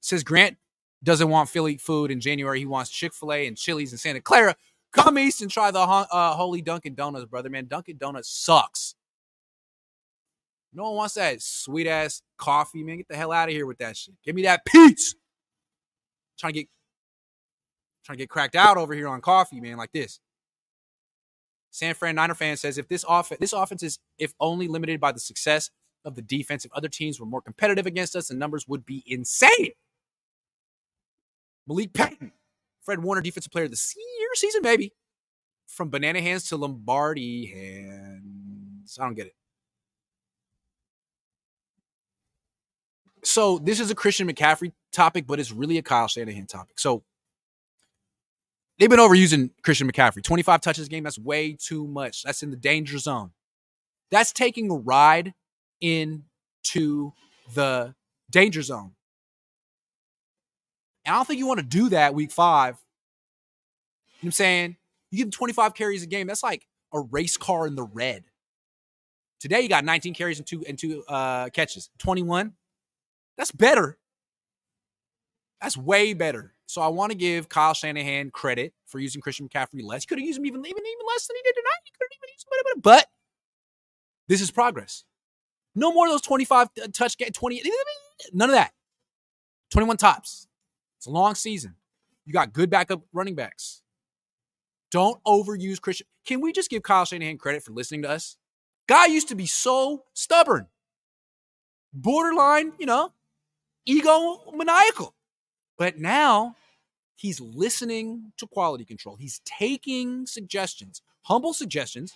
says 0.00 0.24
Grant 0.24 0.56
doesn't 1.02 1.28
want 1.28 1.48
Philly 1.48 1.76
food 1.76 2.10
in 2.10 2.20
January. 2.20 2.58
He 2.58 2.66
wants 2.66 2.90
Chick 2.90 3.14
fil 3.14 3.32
A 3.32 3.46
and 3.46 3.56
Chili's 3.56 3.92
in 3.92 3.98
Santa 3.98 4.20
Clara. 4.20 4.56
Come 4.92 5.18
east 5.18 5.42
and 5.42 5.50
try 5.50 5.70
the 5.70 5.80
uh, 5.80 6.34
holy 6.34 6.62
Dunkin' 6.62 6.94
Donuts, 6.94 7.26
brother, 7.26 7.50
man. 7.50 7.66
Dunkin' 7.66 7.98
Donuts 7.98 8.30
sucks. 8.30 8.94
No 10.72 10.84
one 10.84 10.96
wants 10.96 11.14
that 11.14 11.40
sweet 11.42 11.86
ass 11.86 12.22
coffee, 12.36 12.82
man. 12.82 12.98
Get 12.98 13.08
the 13.08 13.16
hell 13.16 13.32
out 13.32 13.48
of 13.48 13.54
here 13.54 13.66
with 13.66 13.78
that 13.78 13.96
shit. 13.96 14.14
Give 14.24 14.34
me 14.34 14.42
that 14.42 14.64
pizza. 14.64 15.14
Trying 16.38 16.52
to 16.52 16.60
get 16.60 16.68
trying 18.04 18.18
to 18.18 18.22
get 18.22 18.28
cracked 18.28 18.54
out 18.54 18.76
over 18.76 18.94
here 18.94 19.08
on 19.08 19.20
coffee, 19.20 19.60
man, 19.60 19.76
like 19.76 19.92
this. 19.92 20.20
San 21.76 21.92
Fran 21.92 22.14
Niner 22.14 22.34
fan 22.34 22.56
says 22.56 22.78
if 22.78 22.88
this 22.88 23.04
offense 23.06 23.38
this 23.38 23.52
offense 23.52 23.82
is 23.82 23.98
if 24.18 24.32
only 24.40 24.66
limited 24.66 24.98
by 24.98 25.12
the 25.12 25.20
success 25.20 25.70
of 26.06 26.14
the 26.14 26.22
defense, 26.22 26.64
if 26.64 26.72
other 26.72 26.88
teams 26.88 27.20
were 27.20 27.26
more 27.26 27.42
competitive 27.42 27.84
against 27.84 28.16
us, 28.16 28.28
the 28.28 28.34
numbers 28.34 28.66
would 28.66 28.86
be 28.86 29.04
insane. 29.06 29.72
Malik 31.66 31.92
Patton, 31.92 32.32
Fred 32.82 33.02
Warner, 33.02 33.20
defensive 33.20 33.52
player 33.52 33.66
of 33.66 33.72
the 33.72 33.94
year 33.96 34.28
season, 34.34 34.62
maybe. 34.62 34.94
From 35.66 35.90
banana 35.90 36.22
hands 36.22 36.48
to 36.48 36.56
Lombardi 36.56 37.44
hands. 37.46 38.96
I 38.98 39.04
don't 39.04 39.14
get 39.14 39.26
it. 39.26 39.34
So 43.22 43.58
this 43.58 43.80
is 43.80 43.90
a 43.90 43.94
Christian 43.94 44.30
McCaffrey 44.30 44.72
topic, 44.92 45.26
but 45.26 45.40
it's 45.40 45.52
really 45.52 45.76
a 45.76 45.82
Kyle 45.82 46.08
Shanahan 46.08 46.46
topic. 46.46 46.78
So 46.78 47.02
they've 48.78 48.90
been 48.90 48.98
overusing 48.98 49.50
Christian 49.62 49.90
McCaffrey. 49.90 50.22
25 50.22 50.60
touches 50.60 50.86
a 50.86 50.90
game, 50.90 51.04
that's 51.04 51.18
way 51.18 51.56
too 51.58 51.86
much. 51.86 52.22
That's 52.22 52.42
in 52.42 52.50
the 52.50 52.56
danger 52.56 52.98
zone. 52.98 53.30
That's 54.10 54.32
taking 54.32 54.70
a 54.70 54.74
ride 54.76 55.34
into 55.80 57.12
the 57.54 57.94
danger 58.30 58.62
zone. 58.62 58.92
And 61.04 61.14
I 61.14 61.18
don't 61.18 61.26
think 61.26 61.38
you 61.38 61.46
want 61.46 61.60
to 61.60 61.66
do 61.66 61.90
that 61.90 62.14
week 62.14 62.32
five. 62.32 62.74
You 62.74 62.78
know 62.78 64.18
what 64.20 64.28
I'm 64.28 64.32
saying? 64.32 64.76
You 65.10 65.18
give 65.18 65.26
him 65.26 65.32
25 65.32 65.74
carries 65.74 66.02
a 66.02 66.06
game. 66.06 66.26
That's 66.26 66.42
like 66.42 66.66
a 66.92 67.00
race 67.00 67.36
car 67.36 67.66
in 67.66 67.74
the 67.74 67.84
red. 67.84 68.24
Today 69.38 69.60
you 69.60 69.68
got 69.68 69.84
19 69.84 70.14
carries 70.14 70.38
and 70.38 70.46
two 70.46 70.64
and 70.66 70.78
two 70.78 71.04
uh, 71.06 71.48
catches. 71.50 71.90
21. 71.98 72.54
That's 73.36 73.52
better. 73.52 73.98
That's 75.60 75.76
way 75.76 76.14
better 76.14 76.55
So 76.66 76.82
I 76.82 76.88
want 76.88 77.12
to 77.12 77.16
give 77.16 77.48
Kyle 77.48 77.74
Shanahan 77.74 78.30
credit 78.30 78.74
for 78.86 78.98
using 78.98 79.20
Christian 79.20 79.48
McCaffrey 79.48 79.82
less. 79.82 80.02
He 80.02 80.06
could 80.06 80.18
have 80.18 80.26
used 80.26 80.38
him 80.38 80.46
even, 80.46 80.60
even, 80.60 80.82
even 80.84 81.06
less 81.08 81.26
than 81.26 81.36
he 81.36 81.42
did 81.42 81.54
tonight. 81.54 81.80
He 81.84 81.92
could 81.92 82.06
have 82.10 82.18
even 82.18 82.28
used 82.32 82.46
him, 82.76 82.80
but 82.82 83.06
this 84.28 84.40
is 84.40 84.50
progress. 84.50 85.04
No 85.74 85.92
more 85.92 86.06
of 86.06 86.12
those 86.12 86.22
25 86.22 86.68
uh, 86.82 86.86
touch 86.92 87.16
get 87.16 87.34
20, 87.34 87.62
none 88.32 88.50
of 88.50 88.54
that. 88.54 88.72
21 89.70 89.96
tops. 89.96 90.48
It's 90.98 91.06
a 91.06 91.10
long 91.10 91.34
season. 91.34 91.76
You 92.24 92.32
got 92.32 92.52
good 92.52 92.70
backup 92.70 93.02
running 93.12 93.34
backs. 93.34 93.82
Don't 94.90 95.22
overuse 95.24 95.80
Christian. 95.80 96.06
Can 96.26 96.40
we 96.40 96.52
just 96.52 96.70
give 96.70 96.82
Kyle 96.82 97.04
Shanahan 97.04 97.38
credit 97.38 97.62
for 97.62 97.72
listening 97.72 98.02
to 98.02 98.10
us? 98.10 98.36
Guy 98.88 99.06
used 99.06 99.28
to 99.28 99.34
be 99.34 99.46
so 99.46 100.04
stubborn, 100.14 100.68
borderline, 101.92 102.72
you 102.78 102.86
know, 102.86 103.12
ego 103.84 104.52
maniacal. 104.54 105.15
But 105.78 105.98
now 105.98 106.56
he's 107.16 107.40
listening 107.40 108.32
to 108.38 108.46
quality 108.46 108.84
control. 108.84 109.16
He's 109.16 109.40
taking 109.44 110.26
suggestions, 110.26 111.02
humble 111.22 111.54
suggestions 111.54 112.12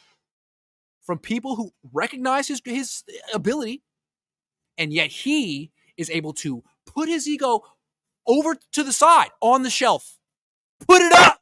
from 1.03 1.19
people 1.19 1.57
who 1.57 1.73
recognize 1.93 2.49
his, 2.49 2.61
his 2.65 3.05
ability. 3.35 3.83
And 4.79 4.93
yet 4.93 5.11
he 5.11 5.73
is 5.97 6.11
able 6.11 6.33
to 6.35 6.63
put 6.87 7.09
his 7.09 7.29
ego 7.29 7.63
over 8.27 8.57
to 8.73 8.83
the 8.83 8.93
side 8.93 9.31
on 9.41 9.63
the 9.63 9.71
shelf, 9.71 10.19
put 10.87 11.03
it 11.03 11.13
up, 11.13 11.41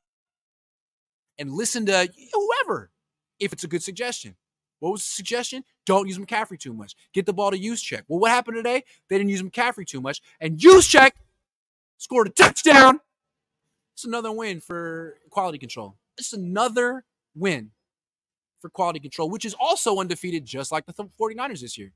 and 1.38 1.52
listen 1.52 1.86
to 1.86 2.08
whoever 2.32 2.90
if 3.38 3.52
it's 3.52 3.64
a 3.64 3.68
good 3.68 3.82
suggestion. 3.82 4.34
What 4.80 4.92
was 4.92 5.02
the 5.02 5.10
suggestion? 5.10 5.64
Don't 5.86 6.08
use 6.08 6.18
McCaffrey 6.18 6.58
too 6.58 6.72
much. 6.72 6.94
Get 7.12 7.26
the 7.26 7.32
ball 7.32 7.50
to 7.50 7.58
Juszczyk. 7.58 8.02
Well, 8.08 8.20
what 8.20 8.30
happened 8.30 8.56
today? 8.56 8.84
They 9.08 9.18
didn't 9.18 9.30
use 9.30 9.42
McCaffrey 9.42 9.86
too 9.86 10.00
much, 10.00 10.20
and 10.40 10.58
Juszczyk 10.58 11.12
scored 11.98 12.28
a 12.28 12.30
touchdown. 12.30 13.00
It's 13.94 14.04
another 14.04 14.32
win 14.32 14.60
for 14.60 15.18
quality 15.30 15.58
control. 15.58 15.96
It's 16.16 16.32
another 16.32 17.04
win 17.34 17.72
for 18.60 18.70
quality 18.70 19.00
control, 19.00 19.28
which 19.28 19.44
is 19.44 19.54
also 19.54 19.98
undefeated, 19.98 20.44
just 20.44 20.72
like 20.72 20.86
the 20.86 20.92
49ers 20.92 21.60
this 21.60 21.76
year. 21.76 21.92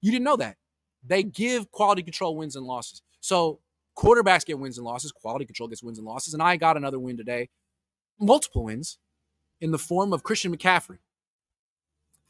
You 0.00 0.10
didn't 0.10 0.24
know 0.24 0.36
that. 0.36 0.56
They 1.04 1.22
give 1.22 1.70
quality 1.70 2.02
control 2.02 2.36
wins 2.36 2.56
and 2.56 2.66
losses. 2.66 3.02
So 3.20 3.60
quarterbacks 3.96 4.44
get 4.44 4.58
wins 4.58 4.78
and 4.78 4.84
losses, 4.84 5.12
quality 5.12 5.44
control 5.44 5.68
gets 5.68 5.82
wins 5.82 5.98
and 5.98 6.06
losses. 6.06 6.34
And 6.34 6.42
I 6.42 6.56
got 6.56 6.76
another 6.76 6.98
win 6.98 7.16
today, 7.16 7.48
multiple 8.20 8.64
wins 8.64 8.98
in 9.60 9.70
the 9.70 9.78
form 9.78 10.12
of 10.12 10.22
Christian 10.22 10.54
McCaffrey. 10.54 10.98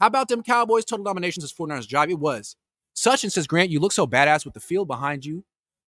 How 0.00 0.06
about 0.06 0.28
them 0.28 0.42
Cowboys? 0.42 0.84
Total 0.84 1.04
dominations 1.04 1.44
is 1.44 1.52
49ers 1.52 1.86
job. 1.86 2.10
It 2.10 2.18
was. 2.18 2.56
Such 2.94 3.24
and 3.24 3.32
says, 3.32 3.46
Grant, 3.46 3.70
you 3.70 3.80
look 3.80 3.92
so 3.92 4.06
badass 4.06 4.44
with 4.44 4.54
the 4.54 4.60
field 4.60 4.88
behind 4.88 5.24
you. 5.24 5.44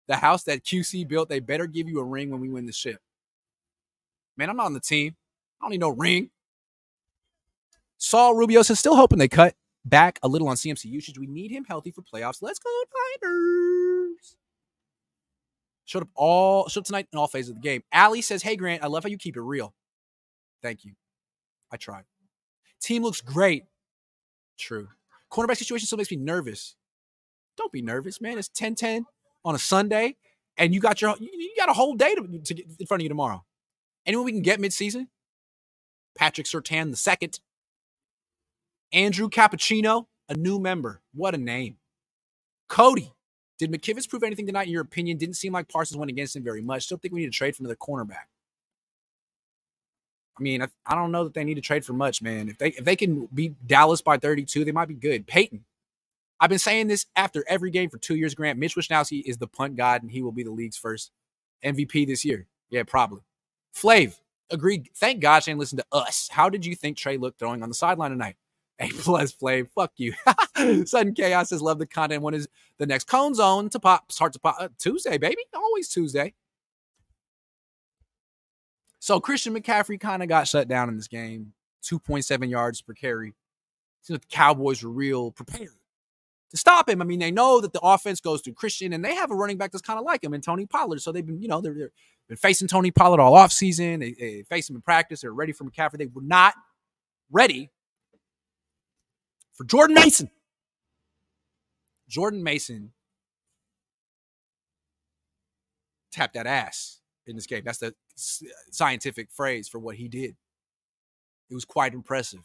The 0.07 0.17
house 0.17 0.45
that 0.45 0.65
QC 0.65 1.09
built, 1.09 1.29
they 1.29 1.41
better 1.41 1.67
give 1.67 1.89
you 1.89 2.01
a 2.01 2.05
ring 2.05 2.31
when 2.31 2.41
we 2.41 2.49
win 2.49 2.67
the 2.67 2.73
ship. 2.73 3.01
Man, 4.37 4.51
I'm 4.51 4.57
not 4.57 4.67
on 4.67 4.75
the 4.75 4.81
team. 4.81 5.17
I 5.61 5.65
don't 5.65 5.71
need 5.71 5.81
no 5.81 5.91
ring. 5.91 6.31
Saul 7.99 8.35
Rubio 8.35 8.63
says, 8.63 8.79
still 8.79 8.97
hoping 8.97 9.19
they 9.19 9.29
cut 9.29 9.55
back 9.85 10.19
a 10.23 10.29
little 10.29 10.49
on 10.49 10.57
CMC 10.57 10.85
usage. 10.87 11.19
We 11.19 11.27
need 11.27 11.51
him 11.51 11.65
healthy 11.65 11.91
for 11.91 12.03
playoffs. 12.03 12.43
Let's 12.43 12.59
go, 12.59 12.71
Niners. 13.23 14.37
Showed 15.87 16.03
up 16.03 16.09
all 16.15 16.69
showed 16.69 16.81
up 16.81 16.87
tonight 16.87 17.09
in 17.13 17.19
all 17.19 17.29
phases 17.29 17.51
of 17.51 17.57
the 17.57 17.61
game. 17.63 17.83
Allie 17.93 18.23
says, 18.23 18.43
Hey 18.43 18.57
Grant, 18.57 18.83
I 18.83 18.87
love 18.87 19.05
how 19.05 19.11
you 19.11 19.19
keep 19.19 19.37
it 19.37 19.43
real. 19.43 19.75
Thank 20.63 20.85
you. 20.85 20.93
I 21.71 21.77
tried. 21.77 22.05
Team 22.81 23.03
looks 23.03 23.21
great. 23.21 23.65
True. 24.59 24.89
Cornerback 25.31 25.57
situation 25.57 25.87
still 25.87 25.99
makes 25.99 26.11
me 26.11 26.17
nervous. 26.17 26.77
Don't 27.57 27.73
be 27.73 27.83
nervous, 27.83 28.21
man. 28.21 28.39
It's 28.39 28.49
10-10 28.49 29.05
on 29.45 29.55
a 29.55 29.59
Sunday, 29.59 30.17
and 30.57 30.75
you 30.75 30.81
got 30.81 31.01
your 31.01 31.17
you 31.19 31.55
got 31.57 31.69
a 31.69 31.73
whole 31.73 31.95
day 31.95 32.15
to, 32.15 32.39
to 32.39 32.55
get 32.55 32.67
in 32.79 32.87
front 32.87 33.01
of 33.01 33.05
you 33.05 33.09
tomorrow. 33.09 33.45
Anyone 34.07 34.27
we 34.27 34.33
can 34.33 34.43
get 34.43 34.61
midseason? 34.61 35.09
Patrick 36.17 36.47
Surtain 36.47 36.91
the 36.91 36.97
second. 36.97 37.41
Andrew 38.93 39.29
Cappuccino, 39.29 40.07
a 40.29 40.35
new 40.35 40.59
member. 40.59 41.01
What 41.13 41.35
a 41.35 41.39
name. 41.39 41.77
Cody, 42.69 43.13
did 43.59 43.73
McKivitz 43.73 44.09
prove 44.09 44.23
anything 44.23 44.47
tonight 44.47 44.67
in 44.67 44.73
your 44.73 44.83
opinion? 44.83 45.19
Didn't 45.19 45.37
seem 45.37 45.53
like 45.53 45.69
Parsons 45.69 45.99
went 45.99 46.11
against 46.11 46.37
him 46.37 46.45
very 46.45 46.63
much. 46.63 46.85
Still 46.85 46.99
think 46.99 47.13
we 47.13 47.21
need 47.21 47.33
to 47.33 47.37
trade 47.37 47.57
for 47.57 47.63
another 47.63 47.77
cornerback. 47.77 48.27
I 50.39 50.43
mean, 50.43 50.63
I, 50.63 50.69
I, 50.87 50.95
don't 50.97 51.13
know 51.13 51.25
that 51.25 51.35
they 51.35 51.45
need 51.45 51.55
to 51.55 51.61
trade 51.61 51.85
for 51.85 51.93
much, 51.93 52.21
man. 52.21 52.49
If 52.49 52.59
they 52.59 52.69
if 52.71 52.85
they 52.85 52.97
can 52.97 53.29
beat 53.33 53.55
Dallas 53.67 54.03
by 54.03 54.19
32, 54.19 54.65
they 54.65 54.73
might 54.73 54.89
be 54.89 54.95
good. 54.95 55.27
Peyton, 55.29 55.65
I've 56.41 56.51
been 56.51 56.59
saying 56.59 56.89
this 56.89 57.07
after 57.17 57.45
every 57.49 57.71
game 57.71 57.91
for 57.91 57.99
two 57.99 58.17
years. 58.17 58.35
Grant 58.35 58.59
Mitch 58.59 58.77
Wishnowsky 58.77 59.23
is 59.25 59.39
the 59.39 59.47
punt 59.47 59.77
god, 59.77 60.03
and 60.03 60.11
he 60.11 60.23
will 60.23 60.33
be 60.33 60.43
the 60.43 60.51
league's 60.51 60.77
first 60.77 61.11
MVP 61.65 62.07
this 62.07 62.25
year. 62.25 62.47
Yeah, 62.71 62.83
probably. 62.83 63.23
Flav, 63.75 64.19
agreed. 64.51 64.89
Thank 64.97 65.21
God 65.21 65.43
Shane 65.43 65.59
listened 65.59 65.81
to 65.81 65.97
us. 65.97 66.29
How 66.31 66.49
did 66.49 66.67
you 66.67 66.75
think 66.75 66.97
Trey 66.97 67.17
looked 67.17 67.39
throwing 67.39 67.63
on 67.63 67.69
the 67.69 67.75
sideline 67.75 68.11
tonight? 68.11 68.37
A 68.81 68.89
plus 68.89 69.33
Flav, 69.33 69.69
fuck 69.73 69.93
you. 69.97 70.15
Sudden 70.85 71.15
chaos 71.15 71.51
says 71.51 71.63
love 71.63 71.79
the 71.79 71.87
content. 71.87 72.23
When 72.23 72.35
is 72.35 72.49
the 72.79 72.87
next 72.87 73.05
Cohn 73.05 73.35
Zone 73.35 73.69
to 73.71 73.79
pop? 73.79 74.11
Start 74.11 74.33
to 74.33 74.41
pop 74.41 74.57
uh, 74.59 74.69
Tuesday, 74.79 75.17
baby. 75.17 75.43
Always 75.55 75.89
Tuesday. 75.89 76.35
So 78.99 79.21
Christian 79.21 79.55
McCaffrey 79.55 80.01
kind 80.01 80.23
of 80.23 80.29
got 80.29 80.49
shut 80.49 80.67
down 80.67 80.89
in 80.89 80.97
this 80.97 81.07
game. 81.07 81.53
2.7 81.85 82.51
yards 82.51 82.83
per 82.83 82.95
carry. 82.95 83.35
The 84.09 84.19
Cowboys 84.31 84.83
were 84.83 84.91
real 84.91 85.31
prepared 85.31 85.71
to 86.55 86.59
stop 86.59 86.89
him. 86.89 87.03
I 87.03 87.05
mean, 87.05 87.19
they 87.19 87.33
know 87.33 87.61
that 87.61 87.73
the 87.73 87.81
offense 87.81 88.21
goes 88.21 88.41
through 88.41 88.55
Christian, 88.55 88.93
and 88.93 89.05
they 89.05 89.15
have 89.15 89.31
a 89.31 89.35
running 89.35 89.59
back 89.59 89.73
that's 89.73 89.83
kind 89.83 89.99
of 89.99 90.05
like 90.05 90.23
him 90.23 90.33
and 90.35 90.43
Tony 90.43 90.67
Pollard. 90.67 91.03
So 91.03 91.11
they've 91.11 91.27
been, 91.27 91.43
you 91.43 91.49
know, 91.49 91.61
they're, 91.61 91.75
they're 91.75 91.93
been 92.29 92.37
facing 92.37 92.69
Tony 92.69 92.91
Pollard 92.91 93.21
all 93.21 93.35
offseason. 93.35 94.01
They, 94.01 94.13
they 94.13 94.43
face 94.45 94.71
him 94.71 94.77
in 94.77 94.83
practice. 94.83 95.21
They're 95.21 95.33
ready 95.33 95.53
for 95.53 95.65
McCaffrey. 95.65 95.99
They 95.99 96.07
were 96.07 96.23
not 96.23 96.55
ready 97.31 97.71
for 99.53 99.65
Jordan 99.65 99.95
Mason. 99.95 100.31
Jordan 102.09 102.43
Mason 102.43 102.93
tapped 106.13 106.35
that 106.35 106.47
ass 106.47 107.01
in 107.27 107.35
this 107.35 107.47
game. 107.47 107.63
That's 107.65 107.79
the 107.79 107.95
scientific 108.71 109.31
phrase 109.33 109.69
for 109.69 109.79
what 109.79 109.97
he 109.97 110.09
did. 110.09 110.37
It 111.51 111.55
was 111.55 111.65
quite 111.65 111.95
impressive. 111.95 112.45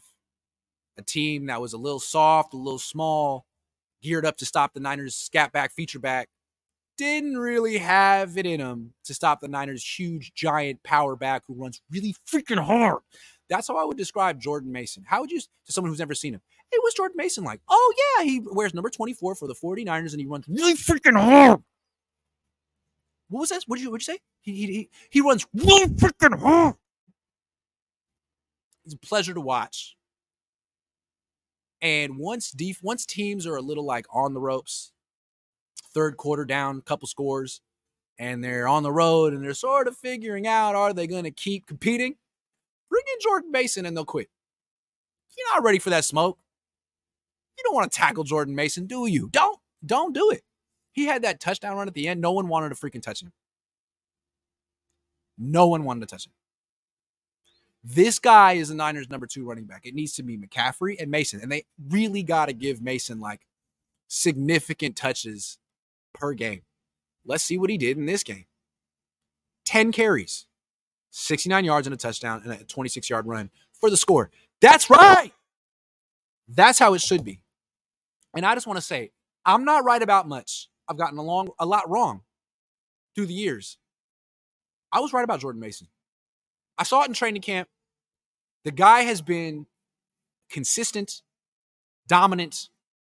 A 0.98 1.02
team 1.02 1.46
that 1.46 1.60
was 1.60 1.72
a 1.72 1.78
little 1.78 2.00
soft, 2.00 2.52
a 2.52 2.56
little 2.56 2.78
small, 2.78 3.46
geared 4.02 4.26
up 4.26 4.36
to 4.38 4.46
stop 4.46 4.74
the 4.74 4.80
Niners' 4.80 5.16
scat 5.16 5.52
back, 5.52 5.72
feature 5.72 5.98
back, 5.98 6.28
didn't 6.96 7.38
really 7.38 7.78
have 7.78 8.36
it 8.36 8.46
in 8.46 8.60
him 8.60 8.92
to 9.04 9.14
stop 9.14 9.40
the 9.40 9.48
Niners' 9.48 9.98
huge, 9.98 10.32
giant 10.34 10.82
power 10.82 11.16
back 11.16 11.42
who 11.46 11.54
runs 11.54 11.80
really 11.90 12.14
freaking 12.30 12.62
hard. 12.62 13.00
That's 13.48 13.68
how 13.68 13.76
I 13.76 13.84
would 13.84 13.96
describe 13.96 14.40
Jordan 14.40 14.70
Mason. 14.70 15.04
How 15.06 15.20
would 15.22 15.30
you, 15.30 15.40
to 15.40 15.72
someone 15.72 15.90
who's 15.90 15.98
never 15.98 16.14
seen 16.14 16.34
him, 16.34 16.40
it 16.70 16.80
was 16.82 16.94
Jordan 16.94 17.16
Mason 17.16 17.42
like, 17.42 17.60
oh 17.68 17.94
yeah, 18.18 18.24
he 18.24 18.40
wears 18.44 18.74
number 18.74 18.90
24 18.90 19.34
for 19.34 19.48
the 19.48 19.54
49ers 19.54 20.12
and 20.12 20.20
he 20.20 20.26
runs 20.26 20.46
really 20.48 20.74
freaking 20.74 21.18
hard. 21.18 21.62
What 23.28 23.40
was 23.40 23.48
that? 23.48 23.62
What 23.66 23.76
did 23.76 23.84
you, 23.84 23.90
what'd 23.90 24.06
you 24.06 24.14
say? 24.14 24.20
He, 24.42 24.66
he, 24.66 24.90
he 25.10 25.20
runs 25.20 25.46
really 25.54 25.86
freaking 25.86 26.38
hard. 26.38 26.74
It's 28.84 28.94
a 28.94 28.98
pleasure 28.98 29.34
to 29.34 29.40
watch. 29.40 29.96
And 31.82 32.18
once 32.18 32.50
def- 32.50 32.82
once 32.82 33.06
teams 33.06 33.46
are 33.46 33.56
a 33.56 33.62
little 33.62 33.84
like 33.84 34.06
on 34.12 34.34
the 34.34 34.40
ropes, 34.40 34.92
third 35.94 36.16
quarter 36.16 36.44
down, 36.44 36.82
couple 36.82 37.08
scores, 37.08 37.60
and 38.18 38.44
they're 38.44 38.68
on 38.68 38.82
the 38.82 38.92
road 38.92 39.32
and 39.32 39.42
they're 39.42 39.54
sort 39.54 39.88
of 39.88 39.96
figuring 39.96 40.46
out 40.46 40.74
are 40.74 40.92
they 40.92 41.06
going 41.06 41.24
to 41.24 41.30
keep 41.30 41.66
competing? 41.66 42.16
Bring 42.90 43.04
in 43.14 43.20
Jordan 43.22 43.50
Mason 43.50 43.86
and 43.86 43.96
they'll 43.96 44.04
quit. 44.04 44.28
You're 45.38 45.54
not 45.54 45.64
ready 45.64 45.78
for 45.78 45.90
that 45.90 46.04
smoke. 46.04 46.38
You 47.56 47.64
don't 47.64 47.74
want 47.74 47.90
to 47.90 47.96
tackle 47.98 48.24
Jordan 48.24 48.54
Mason, 48.54 48.86
do 48.86 49.06
you? 49.06 49.28
Don't. 49.30 49.58
Don't 49.84 50.14
do 50.14 50.30
it. 50.30 50.42
He 50.92 51.06
had 51.06 51.22
that 51.22 51.40
touchdown 51.40 51.76
run 51.76 51.88
at 51.88 51.94
the 51.94 52.08
end. 52.08 52.20
No 52.20 52.32
one 52.32 52.48
wanted 52.48 52.70
to 52.70 52.74
freaking 52.74 53.02
touch 53.02 53.22
him. 53.22 53.32
No 55.38 55.68
one 55.68 55.84
wanted 55.84 56.00
to 56.00 56.06
touch 56.06 56.26
him. 56.26 56.32
This 57.82 58.18
guy 58.18 58.52
is 58.52 58.68
the 58.68 58.74
Niners' 58.74 59.08
number 59.08 59.26
two 59.26 59.44
running 59.44 59.64
back. 59.64 59.86
It 59.86 59.94
needs 59.94 60.14
to 60.14 60.22
be 60.22 60.36
McCaffrey 60.36 61.00
and 61.00 61.10
Mason. 61.10 61.40
And 61.40 61.50
they 61.50 61.64
really 61.88 62.22
got 62.22 62.46
to 62.46 62.52
give 62.52 62.82
Mason 62.82 63.20
like 63.20 63.40
significant 64.08 64.96
touches 64.96 65.58
per 66.12 66.34
game. 66.34 66.62
Let's 67.24 67.44
see 67.44 67.58
what 67.58 67.70
he 67.70 67.78
did 67.78 67.96
in 67.96 68.06
this 68.06 68.22
game 68.22 68.46
10 69.64 69.92
carries, 69.92 70.46
69 71.10 71.64
yards 71.64 71.86
and 71.86 71.94
a 71.94 71.96
touchdown, 71.96 72.42
and 72.44 72.52
a 72.52 72.64
26 72.64 73.08
yard 73.08 73.26
run 73.26 73.50
for 73.72 73.88
the 73.88 73.96
score. 73.96 74.30
That's 74.60 74.90
right. 74.90 75.32
That's 76.48 76.78
how 76.78 76.94
it 76.94 77.00
should 77.00 77.24
be. 77.24 77.40
And 78.34 78.44
I 78.44 78.54
just 78.54 78.66
want 78.66 78.76
to 78.76 78.84
say, 78.84 79.12
I'm 79.44 79.64
not 79.64 79.84
right 79.84 80.02
about 80.02 80.28
much. 80.28 80.68
I've 80.88 80.98
gotten 80.98 81.18
along 81.18 81.50
a 81.58 81.66
lot 81.66 81.88
wrong 81.88 82.22
through 83.14 83.26
the 83.26 83.34
years. 83.34 83.78
I 84.92 85.00
was 85.00 85.12
right 85.12 85.24
about 85.24 85.40
Jordan 85.40 85.60
Mason. 85.60 85.86
I 86.80 86.82
saw 86.82 87.02
it 87.02 87.08
in 87.08 87.14
training 87.14 87.42
camp. 87.42 87.68
The 88.64 88.70
guy 88.70 89.02
has 89.02 89.20
been 89.20 89.66
consistent, 90.50 91.20
dominant, 92.08 92.70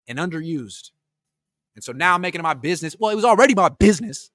and 0.06 0.20
underused. 0.20 0.92
And 1.76 1.84
so 1.84 1.94
now 1.94 2.16
I'm 2.16 2.22
making 2.22 2.40
it 2.40 2.44
my 2.44 2.54
business. 2.54 2.96
Well, 3.00 3.10
it 3.10 3.16
was 3.16 3.26
already 3.26 3.56
my 3.56 3.70
business 3.70 4.30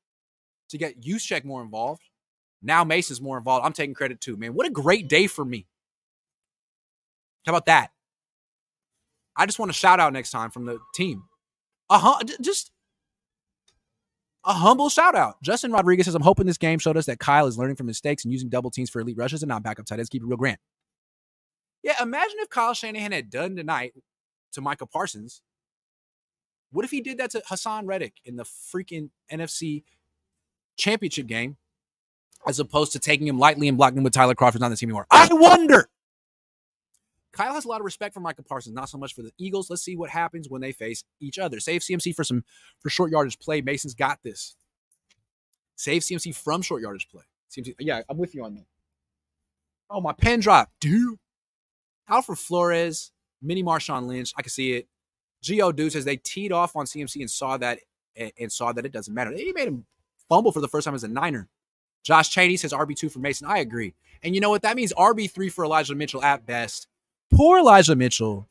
to 0.71 0.79
get 0.79 1.03
check 1.21 1.45
more 1.45 1.63
involved. 1.63 2.03
Now 2.63 2.85
Mason's 2.85 3.21
more 3.21 3.37
involved. 3.37 3.67
I'm 3.67 3.75
taking 3.75 3.95
credit 3.95 4.21
too, 4.21 4.37
man. 4.37 4.55
What 4.55 4.67
a 4.67 4.71
great 4.71 5.09
day 5.09 5.27
for 5.27 5.45
me. 5.45 5.67
How 7.45 7.53
about 7.53 7.67
that? 7.67 7.91
I 9.37 9.45
just 9.45 9.59
want 9.59 9.71
a 9.71 9.75
shout 9.75 10.01
out 10.01 10.13
next 10.15 10.31
time 10.31 10.51
from 10.51 10.65
the 10.65 10.79
team. 10.95 11.25
Uh 11.91 11.99
huh. 11.99 12.25
Just 12.41 12.73
a 14.45 14.53
humble 14.53 14.89
shout 14.89 15.15
out. 15.15 15.43
Justin 15.43 15.73
Rodriguez 15.73 16.07
says, 16.07 16.15
I'm 16.15 16.23
hoping 16.23 16.47
this 16.47 16.59
game 16.59 16.79
showed 16.79 16.97
us 16.97 17.07
that 17.07 17.19
Kyle 17.19 17.47
is 17.47 17.59
learning 17.59 17.77
from 17.77 17.87
mistakes 17.87 18.25
and 18.25 18.33
using 18.33 18.49
double 18.49 18.71
teams 18.71 18.91
for 18.91 19.01
elite 19.01 19.17
rushes 19.17 19.43
and 19.43 19.49
not 19.49 19.63
backup 19.63 19.87
tight 19.87 19.99
ends. 19.99 20.09
Keep 20.09 20.23
it 20.23 20.27
real, 20.27 20.37
Grant. 20.37 20.59
Yeah, 21.83 22.03
imagine 22.03 22.37
if 22.41 22.49
Kyle 22.49 22.75
Shanahan 22.75 23.13
had 23.13 23.31
done 23.31 23.57
tonight 23.57 23.95
to 24.53 24.61
Micah 24.61 24.87
Parsons. 24.87 25.43
What 26.71 26.85
if 26.85 26.91
he 26.91 27.01
did 27.01 27.19
that 27.19 27.31
to 27.31 27.43
Haason 27.51 27.87
Reddick 27.87 28.15
in 28.25 28.37
the 28.37 28.45
freaking 28.45 29.11
NFC 29.33 29.85
championship 30.77 31.27
game, 31.27 31.57
as 32.47 32.61
opposed 32.61 32.93
to 32.93 32.99
taking 32.99 33.27
him 33.27 33.39
lightly 33.39 33.69
and 33.69 33.77
blocking 33.79 33.99
him 33.99 34.05
with 34.05 34.13
Tyler 34.13 34.35
Crawford 34.35 34.63
on 34.63 34.71
the 34.71 34.77
team 34.77 34.89
anymore? 34.89 35.07
I 35.11 35.29
wonder. 35.31 35.89
Kyle 37.39 37.55
has 37.55 37.65
a 37.65 37.69
lot 37.69 37.81
of 37.81 37.85
respect 37.85 38.15
for 38.15 38.19
Micah 38.19 38.43
Parsons, 38.43 38.75
not 38.75 38.89
so 38.89 38.99
much 38.99 39.15
for 39.15 39.23
the 39.23 39.31
Eagles. 39.39 39.71
Let's 39.71 39.83
see 39.83 39.95
what 39.95 40.11
happens 40.11 40.49
when 40.49 40.61
they 40.61 40.73
face 40.73 41.05
each 41.21 41.39
other. 41.39 41.61
Save 41.61 41.83
CMC 41.83 42.13
for 42.13 42.25
some 42.25 42.43
for 42.81 42.91
short 42.91 43.13
yardage 43.13 43.39
play. 43.39 43.61
Mason's 43.61 43.95
got 43.95 44.19
this. 44.25 44.57
Save 45.77 46.03
CMC 46.03 46.35
from 46.35 46.63
short 46.63 46.83
yardage 46.83 47.09
play. 47.09 47.23
CMC, 47.57 47.77
yeah, 47.79 48.03
I'm 48.09 48.19
with 48.19 48.35
you 48.35 48.45
on 48.45 48.55
that. 48.57 48.67
Oh, 49.89 50.01
my 50.01 50.13
pen 50.13 50.41
drop, 50.41 50.73
dude. 50.81 51.21
Alfred 52.09 52.41
Flores, 52.41 53.13
mini 53.41 53.63
Marshawn 53.63 54.09
Lynch. 54.09 54.33
I 54.37 54.43
can 54.43 54.51
see 54.51 54.73
it. 54.73 54.89
Geo 55.41 55.71
Dude 55.71 55.93
says 55.93 56.05
they 56.05 56.17
teed 56.17 56.51
off 56.51 56.75
on 56.75 56.87
CMC 56.87 57.21
and 57.21 57.31
saw 57.31 57.57
that 57.59 57.79
and 58.17 58.51
saw 58.51 58.73
that 58.73 58.85
it 58.85 58.91
doesn't 58.91 59.15
matter. 59.15 59.31
He 59.31 59.53
made 59.53 59.69
him 59.69 59.87
fumble 60.29 60.51
for 60.51 60.61
the 60.61 60.67
first 60.67 60.87
time 60.87 60.95
as 60.97 61.05
a 61.05 61.09
Niner. 61.09 61.49
Josh 62.03 62.31
Cheney 62.31 62.57
says 62.57 62.73
RB2 62.73 63.13
for 63.13 63.21
Mason. 63.21 63.47
I 63.47 63.59
agree. 63.59 63.95
And 64.25 64.35
you 64.35 64.41
know 64.41 64.51
what? 64.51 64.63
That 64.63 64.75
means 64.75 64.93
RB3 64.95 65.53
for 65.53 65.65
Elijah 65.65 65.95
Mitchell 65.95 66.25
at 66.25 66.45
best. 66.45 66.89
Poor 67.33 67.59
Elijah 67.59 67.97
Mitchell. 67.97 68.49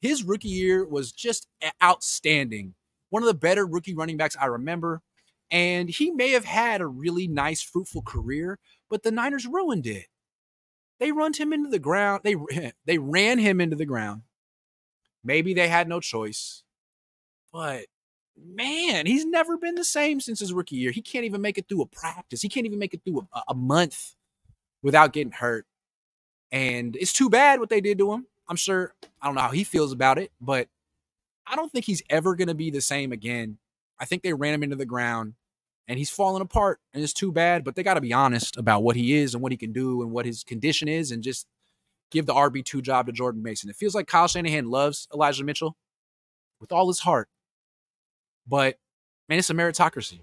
His 0.00 0.22
rookie 0.22 0.48
year 0.48 0.86
was 0.86 1.12
just 1.12 1.48
outstanding. 1.82 2.74
One 3.10 3.22
of 3.22 3.28
the 3.28 3.34
better 3.34 3.66
rookie 3.66 3.94
running 3.94 4.16
backs 4.16 4.36
I 4.40 4.46
remember. 4.46 5.02
And 5.50 5.88
he 5.88 6.10
may 6.10 6.30
have 6.32 6.44
had 6.44 6.80
a 6.80 6.86
really 6.86 7.28
nice, 7.28 7.62
fruitful 7.62 8.02
career, 8.02 8.58
but 8.90 9.02
the 9.04 9.12
Niners 9.12 9.46
ruined 9.46 9.86
it. 9.86 10.06
They 10.98 11.12
run 11.12 11.32
him 11.34 11.52
into 11.52 11.70
the 11.70 11.78
ground. 11.78 12.22
They 12.24 12.36
they 12.84 12.98
ran 12.98 13.38
him 13.38 13.60
into 13.60 13.76
the 13.76 13.86
ground. 13.86 14.22
Maybe 15.22 15.54
they 15.54 15.68
had 15.68 15.88
no 15.88 16.00
choice. 16.00 16.62
But 17.52 17.86
man, 18.36 19.06
he's 19.06 19.24
never 19.24 19.56
been 19.56 19.76
the 19.76 19.84
same 19.84 20.20
since 20.20 20.40
his 20.40 20.52
rookie 20.52 20.76
year. 20.76 20.90
He 20.90 21.02
can't 21.02 21.24
even 21.24 21.40
make 21.40 21.58
it 21.58 21.66
through 21.68 21.82
a 21.82 21.86
practice. 21.86 22.42
He 22.42 22.48
can't 22.48 22.66
even 22.66 22.78
make 22.78 22.94
it 22.94 23.02
through 23.04 23.26
a, 23.32 23.42
a 23.48 23.54
month 23.54 24.14
without 24.82 25.12
getting 25.12 25.32
hurt. 25.32 25.66
And 26.52 26.96
it's 26.96 27.12
too 27.12 27.28
bad 27.28 27.60
what 27.60 27.68
they 27.68 27.80
did 27.80 27.98
to 27.98 28.12
him. 28.12 28.26
I'm 28.48 28.56
sure 28.56 28.94
I 29.20 29.26
don't 29.26 29.34
know 29.34 29.42
how 29.42 29.50
he 29.50 29.64
feels 29.64 29.92
about 29.92 30.18
it, 30.18 30.30
but 30.40 30.68
I 31.46 31.56
don't 31.56 31.70
think 31.70 31.84
he's 31.84 32.02
ever 32.08 32.34
going 32.34 32.48
to 32.48 32.54
be 32.54 32.70
the 32.70 32.80
same 32.80 33.12
again. 33.12 33.58
I 33.98 34.04
think 34.04 34.22
they 34.22 34.32
ran 34.32 34.54
him 34.54 34.62
into 34.62 34.76
the 34.76 34.86
ground 34.86 35.34
and 35.88 35.98
he's 35.98 36.10
falling 36.10 36.42
apart 36.42 36.80
and 36.92 37.02
it's 37.02 37.12
too 37.12 37.32
bad, 37.32 37.64
but 37.64 37.74
they 37.74 37.82
got 37.82 37.94
to 37.94 38.00
be 38.00 38.12
honest 38.12 38.56
about 38.56 38.82
what 38.82 38.96
he 38.96 39.14
is 39.14 39.34
and 39.34 39.42
what 39.42 39.52
he 39.52 39.58
can 39.58 39.72
do 39.72 40.02
and 40.02 40.12
what 40.12 40.26
his 40.26 40.44
condition 40.44 40.88
is 40.88 41.10
and 41.10 41.22
just 41.22 41.46
give 42.10 42.26
the 42.26 42.34
RB2 42.34 42.82
job 42.82 43.06
to 43.06 43.12
Jordan 43.12 43.42
Mason. 43.42 43.70
It 43.70 43.76
feels 43.76 43.94
like 43.94 44.06
Kyle 44.06 44.28
Shanahan 44.28 44.70
loves 44.70 45.08
Elijah 45.12 45.44
Mitchell 45.44 45.76
with 46.60 46.72
all 46.72 46.88
his 46.88 47.00
heart. 47.00 47.28
But 48.46 48.78
man, 49.28 49.38
it's 49.38 49.50
a 49.50 49.54
meritocracy. 49.54 50.20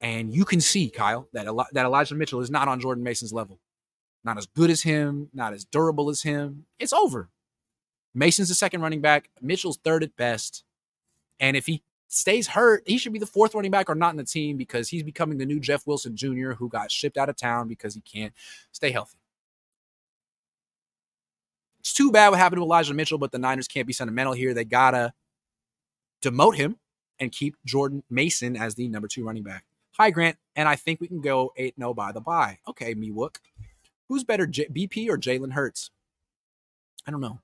And 0.00 0.32
you 0.32 0.44
can 0.44 0.60
see, 0.60 0.90
Kyle, 0.90 1.28
that, 1.32 1.46
that 1.72 1.84
Elijah 1.84 2.14
Mitchell 2.14 2.40
is 2.40 2.50
not 2.50 2.68
on 2.68 2.80
Jordan 2.80 3.02
Mason's 3.02 3.32
level. 3.32 3.58
Not 4.28 4.36
as 4.36 4.44
good 4.44 4.68
as 4.68 4.82
him, 4.82 5.30
not 5.32 5.54
as 5.54 5.64
durable 5.64 6.10
as 6.10 6.20
him. 6.20 6.66
It's 6.78 6.92
over. 6.92 7.30
Mason's 8.12 8.50
the 8.50 8.54
second 8.54 8.82
running 8.82 9.00
back. 9.00 9.30
Mitchell's 9.40 9.78
third 9.78 10.04
at 10.04 10.14
best. 10.16 10.64
And 11.40 11.56
if 11.56 11.64
he 11.64 11.82
stays 12.08 12.48
hurt, 12.48 12.82
he 12.86 12.98
should 12.98 13.14
be 13.14 13.18
the 13.18 13.24
fourth 13.24 13.54
running 13.54 13.70
back 13.70 13.88
or 13.88 13.94
not 13.94 14.10
in 14.10 14.18
the 14.18 14.24
team 14.24 14.58
because 14.58 14.90
he's 14.90 15.02
becoming 15.02 15.38
the 15.38 15.46
new 15.46 15.58
Jeff 15.58 15.86
Wilson 15.86 16.14
Jr., 16.14 16.50
who 16.50 16.68
got 16.68 16.90
shipped 16.90 17.16
out 17.16 17.30
of 17.30 17.36
town 17.36 17.68
because 17.68 17.94
he 17.94 18.02
can't 18.02 18.34
stay 18.70 18.90
healthy. 18.90 19.16
It's 21.80 21.94
too 21.94 22.12
bad 22.12 22.28
what 22.28 22.38
happened 22.38 22.58
to 22.58 22.64
Elijah 22.64 22.92
Mitchell, 22.92 23.16
but 23.16 23.32
the 23.32 23.38
Niners 23.38 23.66
can't 23.66 23.86
be 23.86 23.94
sentimental 23.94 24.34
here. 24.34 24.52
They 24.52 24.66
gotta 24.66 25.14
demote 26.20 26.56
him 26.56 26.76
and 27.18 27.32
keep 27.32 27.56
Jordan 27.64 28.02
Mason 28.10 28.58
as 28.58 28.74
the 28.74 28.88
number 28.88 29.08
two 29.08 29.24
running 29.24 29.42
back. 29.42 29.64
Hi, 29.92 30.10
Grant, 30.10 30.36
and 30.54 30.68
I 30.68 30.76
think 30.76 31.00
we 31.00 31.08
can 31.08 31.22
go 31.22 31.54
8 31.56 31.76
0 31.78 31.94
by 31.94 32.12
the 32.12 32.20
bye. 32.20 32.58
Okay, 32.68 32.92
me 32.92 33.10
Wook. 33.10 33.38
Who's 34.08 34.24
better, 34.24 34.46
J- 34.46 34.68
BP 34.68 35.08
or 35.08 35.18
Jalen 35.18 35.52
Hurts? 35.52 35.90
I 37.06 37.10
don't 37.10 37.20
know. 37.20 37.40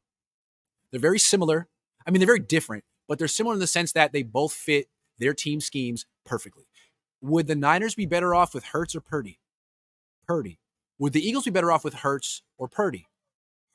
They're 0.90 1.00
very 1.00 1.18
similar. 1.18 1.68
I 2.07 2.11
mean, 2.11 2.20
they're 2.20 2.27
very 2.27 2.38
different, 2.38 2.85
but 3.09 3.18
they're 3.18 3.29
similar 3.29 3.55
in 3.55 3.61
the 3.61 3.66
sense 3.66 3.92
that 3.92 4.12
they 4.12 4.22
both 4.22 4.53
fit 4.53 4.88
their 5.18 5.35
team 5.35 5.61
schemes 5.61 6.07
perfectly. 6.24 6.64
Would 7.20 7.46
the 7.46 7.55
Niners 7.55 7.94
be 7.94 8.07
better 8.07 8.35
off 8.35 8.55
with 8.55 8.64
Hurts 8.66 8.94
or 8.94 9.00
Purdy? 9.00 9.38
Purdy. 10.27 10.59
Would 10.98 11.12
the 11.12 11.27
Eagles 11.27 11.44
be 11.44 11.50
better 11.50 11.72
off 11.72 11.85
with 11.85 11.94
Hurts 11.94 12.42
or 12.59 12.68
Purdy? 12.68 13.09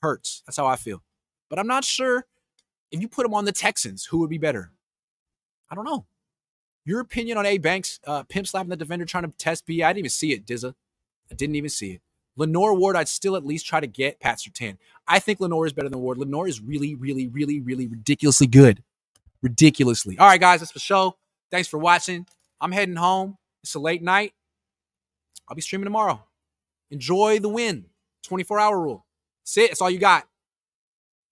Hurts. 0.01 0.43
That's 0.45 0.57
how 0.57 0.67
I 0.67 0.75
feel. 0.75 1.03
But 1.49 1.59
I'm 1.59 1.67
not 1.67 1.83
sure 1.83 2.25
if 2.91 3.01
you 3.01 3.07
put 3.07 3.23
them 3.23 3.33
on 3.33 3.45
the 3.45 3.51
Texans, 3.51 4.05
who 4.05 4.19
would 4.19 4.29
be 4.29 4.37
better? 4.37 4.71
I 5.69 5.75
don't 5.75 5.85
know. 5.85 6.05
Your 6.85 6.99
opinion 7.01 7.37
on 7.37 7.45
A 7.45 7.57
Banks 7.57 7.99
uh, 8.07 8.23
pimp 8.23 8.47
slapping 8.47 8.69
the 8.69 8.75
defender 8.75 9.05
trying 9.05 9.25
to 9.25 9.37
test 9.37 9.65
B? 9.65 9.83
I 9.83 9.89
didn't 9.89 9.99
even 9.99 10.09
see 10.09 10.31
it, 10.31 10.45
Dizza. 10.45 10.75
I 11.31 11.35
didn't 11.35 11.55
even 11.55 11.69
see 11.69 11.91
it. 11.91 12.01
Lenoir 12.35 12.73
Ward, 12.73 12.95
I'd 12.95 13.07
still 13.07 13.35
at 13.35 13.45
least 13.45 13.65
try 13.65 13.79
to 13.79 13.87
get 13.87 14.19
Pat 14.19 14.37
Surtain. 14.37 14.77
I 15.07 15.19
think 15.19 15.39
Lenore 15.39 15.65
is 15.65 15.73
better 15.73 15.89
than 15.89 15.99
Ward. 15.99 16.17
Lenore 16.17 16.47
is 16.47 16.61
really, 16.61 16.95
really, 16.95 17.27
really, 17.27 17.59
really 17.59 17.87
ridiculously 17.87 18.47
good. 18.47 18.83
Ridiculously. 19.41 20.17
All 20.17 20.27
right, 20.27 20.39
guys, 20.39 20.59
that's 20.59 20.71
the 20.71 20.79
show. 20.79 21.17
Thanks 21.51 21.67
for 21.67 21.77
watching. 21.77 22.25
I'm 22.61 22.71
heading 22.71 22.95
home. 22.95 23.37
It's 23.63 23.75
a 23.75 23.79
late 23.79 24.01
night. 24.01 24.33
I'll 25.47 25.55
be 25.55 25.61
streaming 25.61 25.85
tomorrow. 25.85 26.23
Enjoy 26.91 27.39
the 27.39 27.49
win. 27.49 27.85
24 28.23 28.59
hour 28.59 28.79
rule. 28.79 29.05
That's 29.43 29.57
it. 29.57 29.69
That's 29.71 29.81
all 29.81 29.89
you 29.89 29.99
got. 29.99 30.27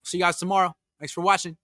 See 0.04 0.18
you 0.18 0.24
guys 0.24 0.38
tomorrow. 0.38 0.74
Thanks 0.98 1.12
for 1.12 1.20
watching. 1.20 1.56